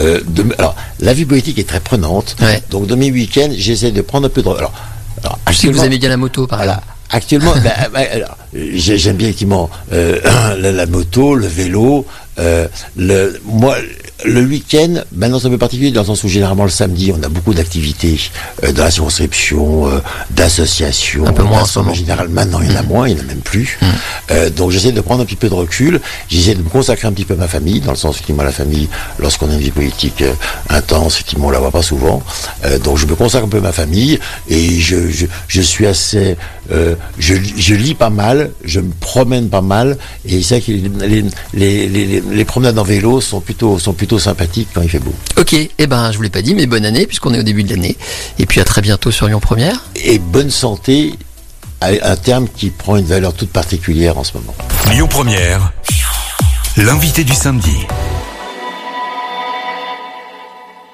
Euh, 0.00 0.20
de- 0.26 0.44
alors, 0.58 0.74
la 0.98 1.12
vie 1.14 1.24
politique 1.24 1.58
est 1.60 1.68
très 1.68 1.80
prenante. 1.80 2.34
Ouais. 2.40 2.60
Donc, 2.70 2.88
dans 2.88 2.96
mes 2.96 3.12
week-ends, 3.12 3.50
j'essaie 3.56 3.92
de 3.92 4.00
prendre 4.00 4.26
un 4.26 4.30
peu 4.30 4.42
de. 4.42 4.48
Alors, 4.48 4.72
alors 5.24 5.38
que 5.46 5.68
vous 5.68 5.84
aimez 5.84 5.98
bien 5.98 6.08
la 6.08 6.16
moto, 6.16 6.46
par 6.46 6.58
Voilà. 6.58 6.72
exemple. 6.74 6.92
Actuellement, 7.10 7.54
alors, 7.94 8.36
j'ai- 8.52 8.98
j'aime 8.98 9.16
bien 9.16 9.28
effectivement 9.28 9.70
euh, 9.92 10.20
la, 10.58 10.72
la 10.72 10.86
moto, 10.86 11.34
le 11.34 11.46
vélo. 11.46 12.04
euh, 12.38 12.68
le, 12.96 13.40
moi, 13.44 13.76
le 14.24 14.42
week-end, 14.42 15.02
maintenant 15.14 15.38
c'est 15.38 15.46
un 15.46 15.50
peu 15.50 15.58
particulier 15.58 15.92
dans 15.92 16.00
le 16.00 16.06
sens 16.06 16.24
où 16.24 16.28
généralement 16.28 16.64
le 16.64 16.70
samedi, 16.70 17.12
on 17.16 17.22
a 17.22 17.28
beaucoup 17.28 17.54
d'activités 17.54 18.18
euh, 18.64 18.72
dans 18.72 18.84
la 18.84 18.90
circonscription, 18.90 19.88
euh, 19.88 20.00
d'associations. 20.30 21.26
Un 21.26 21.32
peu 21.32 21.42
moins 21.44 21.60
en 21.62 21.64
ce 21.64 21.68
d'assemblées 21.68 21.84
moment. 21.90 21.94
générales. 21.98 22.28
Maintenant, 22.28 22.60
il 22.60 22.72
y 22.72 22.74
en 22.74 22.80
a 22.80 22.82
moins, 22.82 23.08
il 23.08 23.14
n'y 23.14 23.20
en 23.20 23.24
a 23.24 23.26
même 23.26 23.40
plus. 23.40 23.78
Euh, 24.30 24.50
donc 24.50 24.70
j'essaie 24.70 24.92
de 24.92 25.00
prendre 25.00 25.22
un 25.22 25.24
petit 25.24 25.36
peu 25.36 25.48
de 25.48 25.54
recul. 25.54 26.00
J'essaie 26.28 26.54
de 26.54 26.62
me 26.62 26.68
consacrer 26.68 27.06
un 27.06 27.12
petit 27.12 27.24
peu 27.24 27.34
à 27.34 27.36
ma 27.36 27.48
famille, 27.48 27.80
dans 27.80 27.92
le 27.92 27.96
sens 27.96 28.16
effectivement 28.16 28.42
la 28.42 28.52
famille, 28.52 28.88
lorsqu'on 29.18 29.48
a 29.50 29.52
une 29.54 29.60
vie 29.60 29.70
politique 29.70 30.22
euh, 30.22 30.32
intense, 30.68 31.14
effectivement 31.14 31.46
on 31.46 31.50
la 31.50 31.60
voit 31.60 31.70
pas 31.70 31.82
souvent. 31.82 32.22
Euh, 32.64 32.78
donc 32.78 32.98
je 32.98 33.06
me 33.06 33.14
consacre 33.14 33.46
un 33.46 33.48
peu 33.48 33.58
à 33.58 33.62
ma 33.62 33.72
famille 33.72 34.18
et 34.48 34.80
je, 34.80 35.10
je, 35.10 35.26
je 35.46 35.60
suis 35.62 35.86
assez, 35.86 36.36
euh, 36.70 36.94
je, 37.18 37.34
je 37.34 37.74
lis 37.74 37.94
pas 37.94 38.10
mal, 38.10 38.50
je 38.64 38.80
me 38.80 38.92
promène 39.00 39.48
pas 39.48 39.60
mal 39.60 39.96
et 40.24 40.42
c'est 40.42 40.60
vrai 40.60 40.66
que 40.66 40.72
les, 41.06 41.22
les, 41.54 41.88
les, 41.88 42.06
les, 42.06 42.20
les 42.20 42.44
promenades 42.44 42.78
en 42.78 42.82
vélo 42.82 43.20
sont 43.20 43.40
plutôt, 43.40 43.78
sont 43.78 43.92
plutôt 43.92 44.18
sympathiques 44.18 44.68
quand 44.74 44.82
il 44.82 44.88
fait 44.88 44.98
beau. 44.98 45.14
Ok, 45.38 45.54
eh 45.54 45.86
ben 45.86 46.12
je 46.12 46.16
vous 46.16 46.22
l'ai 46.22 46.30
pas 46.30 46.42
dit, 46.42 46.54
mais 46.54 46.66
bonne 46.66 46.84
année 46.84 47.06
puisqu'on 47.06 47.32
est 47.34 47.38
au 47.38 47.42
début 47.42 47.62
de 47.64 47.70
l'année. 47.70 47.96
Et 48.38 48.46
puis 48.46 48.60
à 48.60 48.64
très 48.64 48.80
bientôt 48.82 49.10
sur 49.10 49.28
Lyon 49.28 49.40
Première. 49.40 49.84
Et 50.04 50.18
bonne 50.18 50.50
santé, 50.50 51.14
un 51.80 52.16
terme 52.16 52.48
qui 52.54 52.70
prend 52.70 52.96
une 52.96 53.06
valeur 53.06 53.32
toute 53.34 53.50
particulière 53.50 54.18
en 54.18 54.24
ce 54.24 54.34
moment. 54.34 54.54
Lyon 54.90 55.06
Première, 55.08 55.72
l'invité 56.76 57.24
du 57.24 57.34
samedi. 57.34 57.86